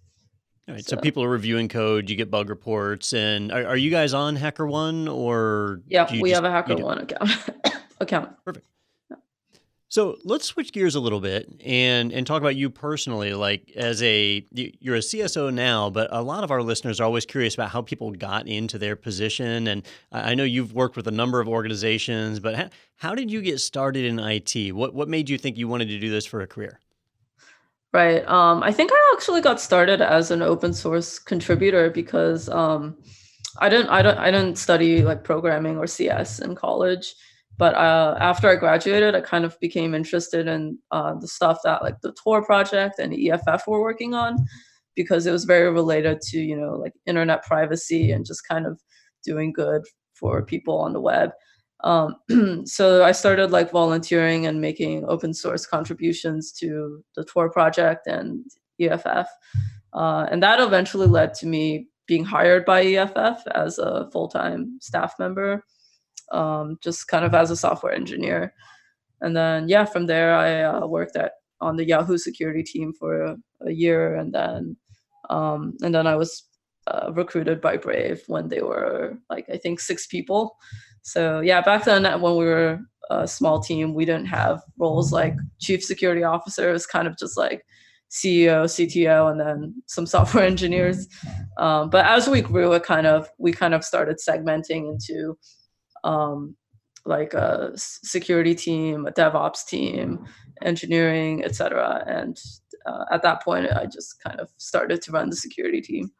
[0.67, 2.09] All right, so, so people are reviewing code.
[2.09, 5.81] You get bug reports, and are, are you guys on HackerOne or?
[5.87, 7.49] Yeah, we just, have a HackerOne account.
[7.99, 8.31] account.
[8.43, 8.65] Perfect.
[9.91, 13.33] So let's switch gears a little bit and and talk about you personally.
[13.33, 17.25] Like as a you're a CSO now, but a lot of our listeners are always
[17.25, 19.67] curious about how people got into their position.
[19.67, 23.41] And I know you've worked with a number of organizations, but how, how did you
[23.41, 24.73] get started in IT?
[24.73, 26.79] What what made you think you wanted to do this for a career?
[27.91, 28.25] Right.
[28.29, 32.95] Um, I think I actually got started as an open source contributor because um,
[33.59, 37.13] I didn't I don't I didn't study like programming or CS in college.
[37.57, 41.83] But uh, after I graduated, I kind of became interested in uh, the stuff that
[41.83, 44.45] like the Tor project and EFF were working on
[44.95, 48.81] because it was very related to you know like internet privacy and just kind of
[49.23, 49.83] doing good
[50.15, 51.31] for people on the web.
[51.83, 52.15] Um,
[52.65, 58.45] so I started like volunteering and making open source contributions to the Tor project and
[58.79, 59.27] EFF,
[59.93, 64.77] uh, and that eventually led to me being hired by EFF as a full time
[64.81, 65.63] staff member
[66.31, 68.53] um, just kind of as a software engineer.
[69.21, 73.21] And then yeah, from there I uh, worked at on the Yahoo security team for
[73.23, 74.75] a, a year, and then
[75.29, 76.43] um, and then I was
[76.87, 80.55] uh, recruited by Brave when they were like I think six people.
[81.03, 82.79] So yeah, back then when we were
[83.09, 86.69] a small team, we didn't have roles like chief security officer.
[86.69, 87.63] It was kind of just like
[88.09, 91.07] CEO, CTO, and then some software engineers.
[91.57, 95.37] Um, but as we grew, it kind of we kind of started segmenting into
[96.03, 96.55] um,
[97.05, 100.25] like a security team, a DevOps team,
[100.61, 102.03] engineering, etc.
[102.07, 102.39] And
[102.85, 106.11] uh, at that point, I just kind of started to run the security team.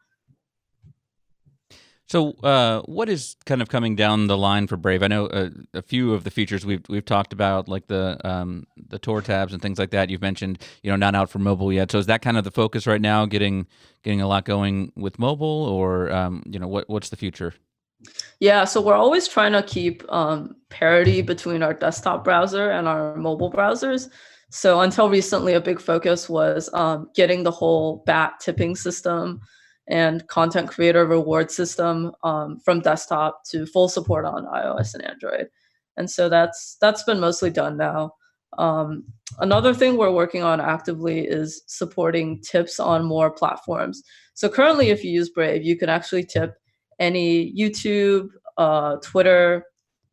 [2.12, 5.02] So, uh, what is kind of coming down the line for Brave?
[5.02, 8.66] I know uh, a few of the features we've we've talked about, like the um,
[8.76, 10.10] the Tor tabs and things like that.
[10.10, 11.90] You've mentioned, you know, not out for mobile yet.
[11.90, 13.24] So, is that kind of the focus right now?
[13.24, 13.66] Getting
[14.02, 17.54] getting a lot going with mobile, or um, you know, what what's the future?
[18.40, 23.16] Yeah, so we're always trying to keep um, parity between our desktop browser and our
[23.16, 24.08] mobile browsers.
[24.50, 29.40] So until recently, a big focus was um, getting the whole BAT tipping system
[29.88, 35.48] and content creator reward system um, from desktop to full support on iOS and Android.
[35.96, 38.12] And so that's that's been mostly done now.
[38.58, 39.04] Um,
[39.38, 44.02] another thing we're working on actively is supporting tips on more platforms.
[44.34, 46.54] So currently, if you use Brave, you can actually tip
[47.02, 49.64] any YouTube, uh, Twitter,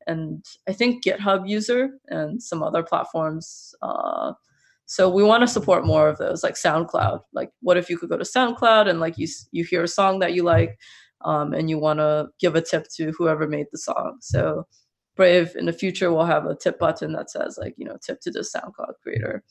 [0.08, 3.76] and I think GitHub user and some other platforms.
[3.82, 4.34] Uh,
[4.88, 7.22] so we want to support more of those, like SoundCloud.
[7.32, 10.20] Like, what if you could go to SoundCloud and like you you hear a song
[10.20, 10.80] that you like,
[11.24, 14.18] um, and you want to give a tip to whoever made the song.
[14.22, 14.66] So
[15.16, 18.20] Brave in the future will have a tip button that says like you know tip
[18.22, 19.44] to the SoundCloud creator.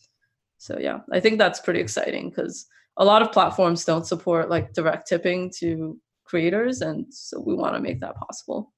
[0.57, 2.66] So yeah, I think that's pretty exciting because
[2.97, 7.74] a lot of platforms don't support like direct tipping to creators, and so we want
[7.74, 8.72] to make that possible.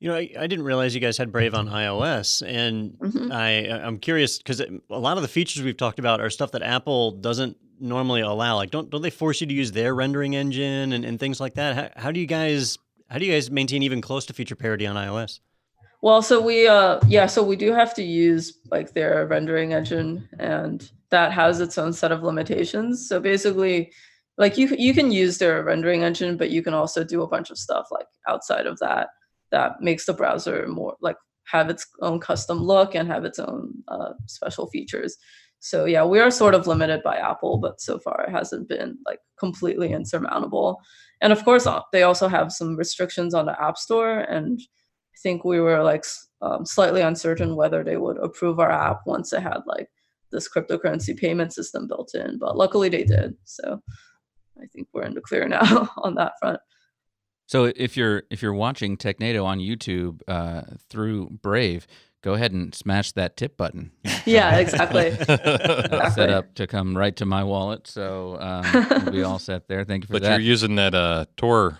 [0.00, 3.30] You know, I, I, didn't realize you guys had Brave on iOS, and mm-hmm.
[3.30, 6.62] I I'm curious because a lot of the features we've talked about are stuff that
[6.62, 8.56] Apple doesn't normally allow.
[8.56, 11.54] Like, don't don't they force you to use their rendering engine and, and things like
[11.54, 11.76] that?
[11.76, 12.78] How, how do you guys
[13.10, 15.40] how do you guys maintain even close to feature parity on iOS?
[16.00, 20.28] Well, so we uh yeah, so we do have to use like their rendering engine,
[20.38, 23.08] and that has its own set of limitations.
[23.08, 23.92] So basically,
[24.38, 27.50] like you you can use their rendering engine but you can also do a bunch
[27.50, 29.08] of stuff like outside of that
[29.50, 33.74] that makes the browser more like have its own custom look and have its own
[33.88, 35.16] uh, special features.
[35.60, 38.98] So yeah we are sort of limited by apple but so far it hasn't been
[39.06, 40.80] like completely insurmountable.
[41.20, 44.60] And of course uh, they also have some restrictions on the app store and
[45.14, 46.04] i think we were like
[46.40, 49.88] um, slightly uncertain whether they would approve our app once it had like
[50.32, 53.80] this cryptocurrency payment system built in but luckily they did so
[54.60, 56.60] I think we're in the clear now on that front.
[57.46, 61.86] So if you're if you're watching Technado on YouTube uh, through Brave,
[62.22, 63.92] go ahead and smash that tip button.
[64.24, 65.06] yeah, exactly.
[65.28, 66.10] exactly.
[66.10, 69.84] Set up to come right to my wallet, so um, we'll be all set there.
[69.84, 70.28] Thank you for but that.
[70.30, 71.78] But you're using that uh, Tor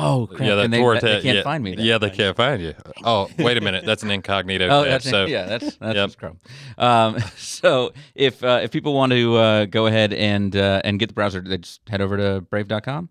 [0.00, 0.40] Oh, crap.
[0.40, 1.74] yeah, that and they, Tor they can't yeah, find me.
[1.74, 1.84] Then.
[1.84, 2.74] Yeah, they can't find you.
[3.02, 4.66] Oh, wait a minute, that's an incognito.
[4.70, 6.16] oh, tab, that's so yeah, that's that's yep.
[6.16, 6.38] Chrome.
[6.78, 11.08] Um, so if uh, if people want to uh, go ahead and uh, and get
[11.08, 13.08] the browser, they just head over to brave.com.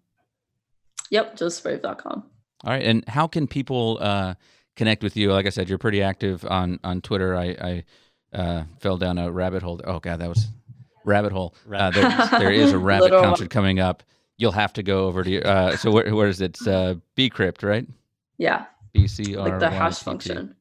[1.09, 2.23] Yep, just brave.com.
[2.63, 4.35] All right, and how can people uh,
[4.75, 5.31] connect with you?
[5.31, 7.35] Like I said, you're pretty active on on Twitter.
[7.35, 7.83] I, I
[8.33, 9.81] uh, fell down a rabbit hole.
[9.83, 10.47] Oh god, that was
[11.03, 11.53] rabbit hole.
[11.65, 14.03] Uh, Rabbit- there, there is a rabbit Literal concert coming up.
[14.37, 15.41] You'll have to go over to.
[15.43, 16.57] Uh, so where, where is it?
[16.57, 17.87] It's, uh, Bcrypt, right?
[18.37, 20.55] Yeah, B C R like the hash function.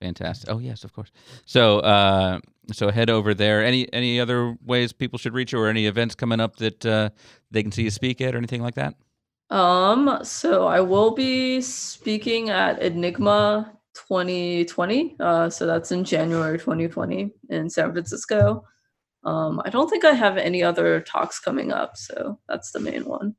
[0.00, 0.50] Fantastic.
[0.50, 1.10] Oh yes, of course.
[1.46, 2.40] So uh,
[2.72, 3.64] so head over there.
[3.64, 7.10] Any any other ways people should reach you, or any events coming up that uh,
[7.50, 8.94] they can see you speak at, or anything like that?
[9.48, 15.16] Um, so I will be speaking at Enigma 2020.
[15.20, 18.64] Uh, so that's in January 2020 in San Francisco.
[19.26, 23.04] Um, I don't think I have any other talks coming up, so that's the main
[23.04, 23.34] one.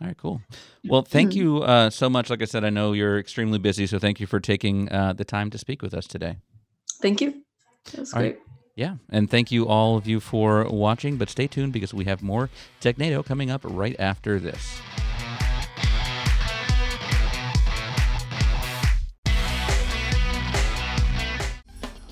[0.00, 0.40] All right, cool.
[0.86, 1.36] Well, thank Mhm.
[1.36, 2.30] you uh, so much.
[2.30, 5.24] Like I said, I know you're extremely busy, so thank you for taking uh, the
[5.24, 6.36] time to speak with us today.
[7.02, 7.42] Thank you.
[7.92, 8.34] That's All right.
[8.34, 8.42] great.
[8.76, 11.16] Yeah, and thank you all of you for watching.
[11.16, 12.48] But stay tuned because we have more
[12.80, 14.80] Technado coming up right after this.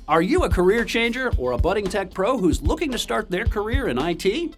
[0.09, 3.45] Are you a career changer or a budding tech pro who's looking to start their
[3.45, 4.57] career in IT?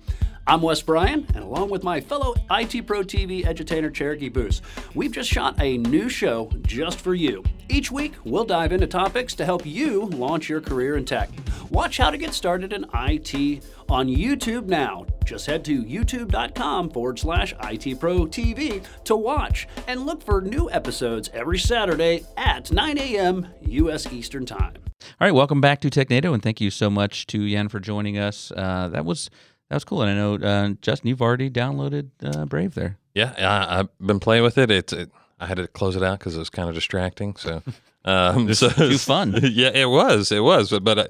[0.51, 4.61] I'm Wes Bryan, and along with my fellow IT Pro TV edutainer Cherokee Booth,
[4.97, 7.45] we've just shot a new show just for you.
[7.69, 11.31] Each week, we'll dive into topics to help you launch your career in tech.
[11.71, 15.07] Watch how to get started in IT on YouTube now.
[15.25, 20.69] Just head to youtube.com forward slash IT Pro TV to watch and look for new
[20.73, 23.47] episodes every Saturday at 9 a.m.
[23.63, 24.13] U.S.
[24.13, 24.75] Eastern Time.
[25.21, 28.19] All right, welcome back to Technado, and thank you so much to Yan for joining
[28.19, 28.51] us.
[28.57, 29.31] Uh, that was
[29.71, 32.99] that was cool, and I know uh, Justin, you've already downloaded uh, Brave there.
[33.15, 34.69] Yeah, I, I've been playing with it.
[34.71, 37.37] It's it, I had to close it out because it was kind of distracting.
[37.37, 37.63] So,
[38.05, 39.39] um, so too fun.
[39.43, 40.33] yeah, it was.
[40.33, 40.71] It was.
[40.71, 41.07] But, but I,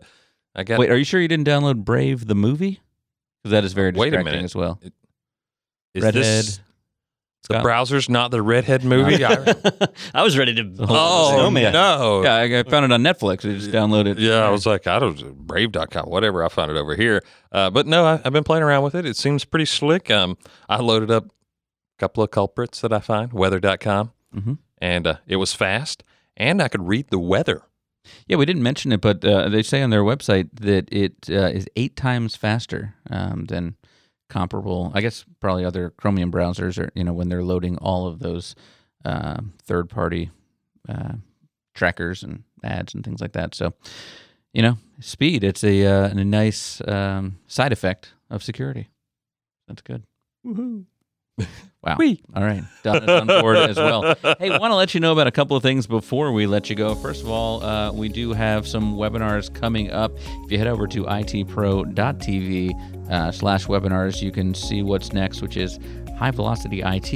[0.60, 0.78] I got.
[0.78, 2.80] Wait, are you sure you didn't download Brave the movie?
[3.42, 4.44] Because that is very Wait a distracting minute.
[4.44, 4.78] as well.
[5.94, 6.22] is Redhead.
[6.22, 6.60] this
[7.48, 7.62] the Scott?
[7.62, 9.24] browser's not the redhead movie?
[9.24, 9.54] I,
[10.14, 10.72] I was ready to.
[10.88, 11.72] oh Snowman.
[11.72, 12.22] no!
[12.22, 13.38] Yeah, I I found it on Netflix.
[13.48, 14.12] I just downloaded.
[14.12, 14.18] It.
[14.18, 16.44] Yeah, I was like, I don't brave.com, whatever.
[16.44, 17.22] I found it over here.
[17.52, 19.04] Uh, but no, I, I've been playing around with it.
[19.06, 20.10] It seems pretty slick.
[20.10, 20.36] Um,
[20.68, 21.30] I loaded up a
[21.98, 24.58] couple of culprits that I find, weather.com, Mhm.
[24.78, 26.04] and uh, it was fast,
[26.36, 27.62] and I could read the weather.
[28.26, 31.48] Yeah, we didn't mention it, but uh, they say on their website that it uh,
[31.48, 33.76] is eight times faster um, than
[34.30, 34.90] comparable.
[34.94, 38.54] I guess probably other Chromium browsers, or you know, when they're loading all of those
[39.04, 40.30] uh, third-party
[40.88, 41.14] uh,
[41.74, 43.54] trackers and ads and things like that.
[43.54, 43.74] So,
[44.54, 45.44] you know, speed.
[45.44, 48.88] It's a uh, a nice um, side effect of security.
[49.68, 50.04] That's good.
[51.82, 51.96] Wow.
[52.36, 52.62] All right.
[52.82, 54.14] Don is on board as well.
[54.38, 56.76] Hey, want to let you know about a couple of things before we let you
[56.76, 56.94] go.
[56.94, 60.12] First of all, uh, we do have some webinars coming up.
[60.44, 65.56] If you head over to itpro.tv uh, slash webinars, you can see what's next, which
[65.56, 65.78] is
[66.20, 67.14] High Velocity IT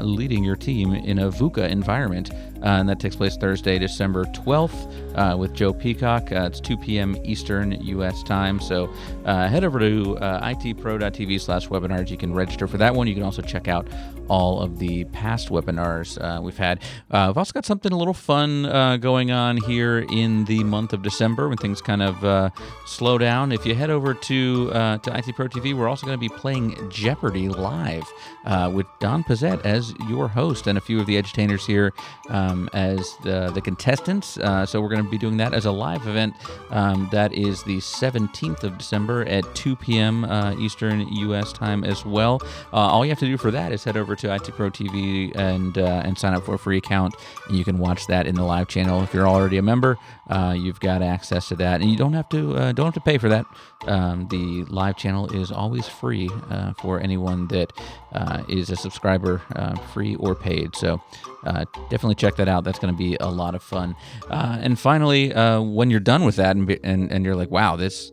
[0.00, 2.30] leading your team in a VUCA environment.
[2.32, 6.32] Uh, and that takes place Thursday, December 12th uh, with Joe Peacock.
[6.32, 7.18] Uh, it's 2 p.m.
[7.22, 8.22] Eastern U.S.
[8.22, 8.58] time.
[8.58, 8.90] So
[9.26, 12.08] uh, head over to uh, itpro.tv slash webinars.
[12.08, 13.06] You can register for that one.
[13.06, 13.88] You can also check out
[14.28, 16.82] all of the past webinars uh, we've had.
[17.10, 20.92] Uh, we've also got something a little fun uh, going on here in the month
[20.92, 22.50] of December when things kind of uh,
[22.86, 23.52] slow down.
[23.52, 26.28] If you head over to uh, to IT Pro TV, we're also going to be
[26.28, 28.04] playing Jeopardy live
[28.44, 31.92] uh, with Don Pezet as your host and a few of the edutainers here
[32.28, 34.38] um, as the, the contestants.
[34.66, 36.34] So we're going to be doing that as a live event.
[36.70, 40.26] Um, that is the 17th of December at 2 p.m.
[40.58, 41.52] Eastern U.S.
[41.52, 42.40] time as well.
[42.72, 45.76] All you have to do for that is head over to IT Pro TV and
[45.78, 47.14] uh, and sign up for a free account,
[47.48, 49.02] and you can watch that in the live channel.
[49.02, 49.98] If you're already a member,
[50.28, 53.00] uh, you've got access to that, and you don't have to uh, don't have to
[53.00, 53.46] pay for that.
[53.86, 57.72] Um, the live channel is always free uh, for anyone that
[58.12, 60.74] uh, is a subscriber, uh, free or paid.
[60.74, 61.00] So
[61.44, 62.64] uh, definitely check that out.
[62.64, 63.94] That's going to be a lot of fun.
[64.28, 67.50] Uh, and finally, uh, when you're done with that, and, be- and and you're like,
[67.50, 68.10] wow, this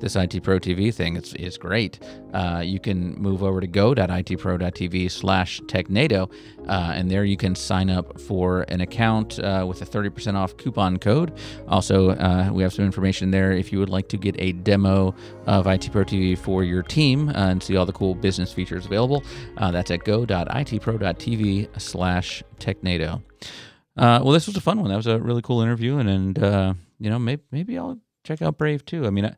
[0.00, 1.98] this IT Pro TV thing is, is great.
[2.32, 6.30] Uh, you can move over to go.itpro.tv slash technado,
[6.68, 10.56] uh, and there you can sign up for an account uh, with a 30% off
[10.56, 11.32] coupon code.
[11.68, 15.14] Also, uh, we have some information there if you would like to get a demo
[15.46, 18.86] of IT Pro TV for your team uh, and see all the cool business features
[18.86, 19.22] available.
[19.56, 23.22] Uh, that's at go.itpro.tv slash technado.
[23.96, 24.90] Well, this was a fun one.
[24.90, 28.58] That was a really cool interview, and, and you know, maybe, maybe I'll check out
[28.58, 29.06] Brave too.
[29.06, 29.34] I mean, I,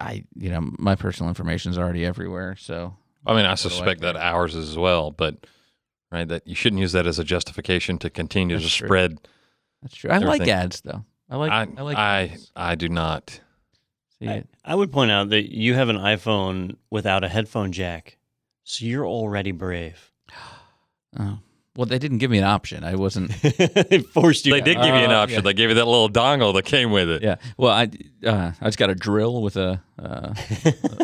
[0.00, 2.96] I you know, my personal information is already everywhere, so
[3.26, 5.46] I mean, I do I suspect that ours is as well, but
[6.10, 8.88] right that you shouldn't use that as a justification to continue That's to true.
[8.88, 9.18] spread.
[9.82, 10.10] that's true.
[10.10, 11.04] I like ads though.
[11.30, 12.52] I like I I, like I, ads.
[12.56, 13.40] I do not.
[14.20, 14.48] See I, it.
[14.64, 18.18] I would point out that you have an iPhone without a headphone jack,
[18.64, 20.12] so you're already brave.
[21.18, 21.38] Oh.
[21.78, 22.82] Well, they didn't give me an option.
[22.82, 23.30] I wasn't.
[23.42, 24.52] they forced you.
[24.52, 25.36] They did give you an Uh, option.
[25.36, 25.40] yeah.
[25.42, 27.22] They gave you that little dongle that came with it.
[27.22, 27.36] Yeah.
[27.56, 27.88] Well, I
[28.26, 30.34] uh, I just got a drill with a uh,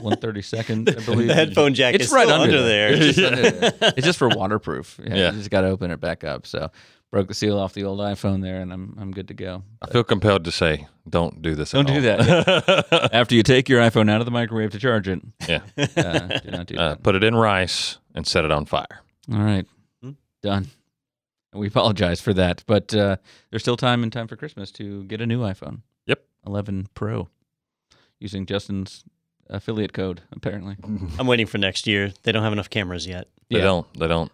[0.00, 0.88] one thirty second.
[0.90, 2.92] I believe The headphone jack It's is right still under, under there.
[2.92, 3.72] It's just, under there.
[3.96, 4.98] It's just for waterproof.
[5.04, 5.14] Yeah.
[5.14, 5.30] Yeah.
[5.30, 6.44] You just got to open it back up.
[6.44, 6.72] So
[7.12, 9.62] broke the seal off the old iPhone there, and I'm I'm good to go.
[9.80, 11.70] I feel compelled to say, don't do this.
[11.70, 12.62] Don't at do home.
[12.88, 13.10] that.
[13.12, 15.60] After you take your iPhone out of the microwave to charge it, yeah.
[15.78, 17.02] uh, do not do Uh, that.
[17.04, 19.02] put it in rice and set it on fire.
[19.32, 19.66] All right?
[20.44, 20.68] Done.
[21.52, 23.16] And we apologize for that, but uh,
[23.50, 25.80] there's still time in time for Christmas to get a new iPhone.
[26.06, 26.22] Yep.
[26.46, 27.28] 11 Pro,
[28.20, 29.04] using Justin's
[29.48, 30.20] affiliate code.
[30.32, 30.76] Apparently,
[31.18, 32.12] I'm waiting for next year.
[32.24, 33.28] They don't have enough cameras yet.
[33.50, 33.64] They Yeah.
[33.64, 33.94] don't.
[33.98, 34.30] They don't.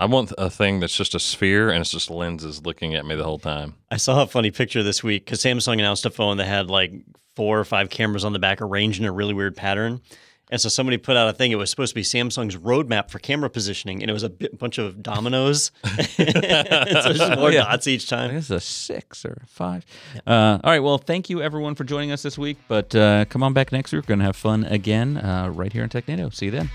[0.00, 3.16] I want a thing that's just a sphere and it's just lenses looking at me
[3.16, 3.74] the whole time.
[3.90, 6.92] I saw a funny picture this week because Samsung announced a phone that had like
[7.34, 10.00] four or five cameras on the back arranged in a really weird pattern.
[10.50, 11.52] And so somebody put out a thing.
[11.52, 14.78] It was supposed to be Samsung's roadmap for camera positioning, and it was a bunch
[14.78, 15.70] of dominoes.
[15.84, 15.92] so
[16.24, 17.64] just more Yeah.
[17.64, 18.30] dots each time.
[18.32, 19.84] guess a six or a five.
[20.26, 20.80] Uh, all right.
[20.82, 22.56] Well, thank you everyone for joining us this week.
[22.68, 24.02] But uh, come on back next week.
[24.04, 26.32] We're going to have fun again uh, right here in Technado.
[26.34, 26.70] See you then.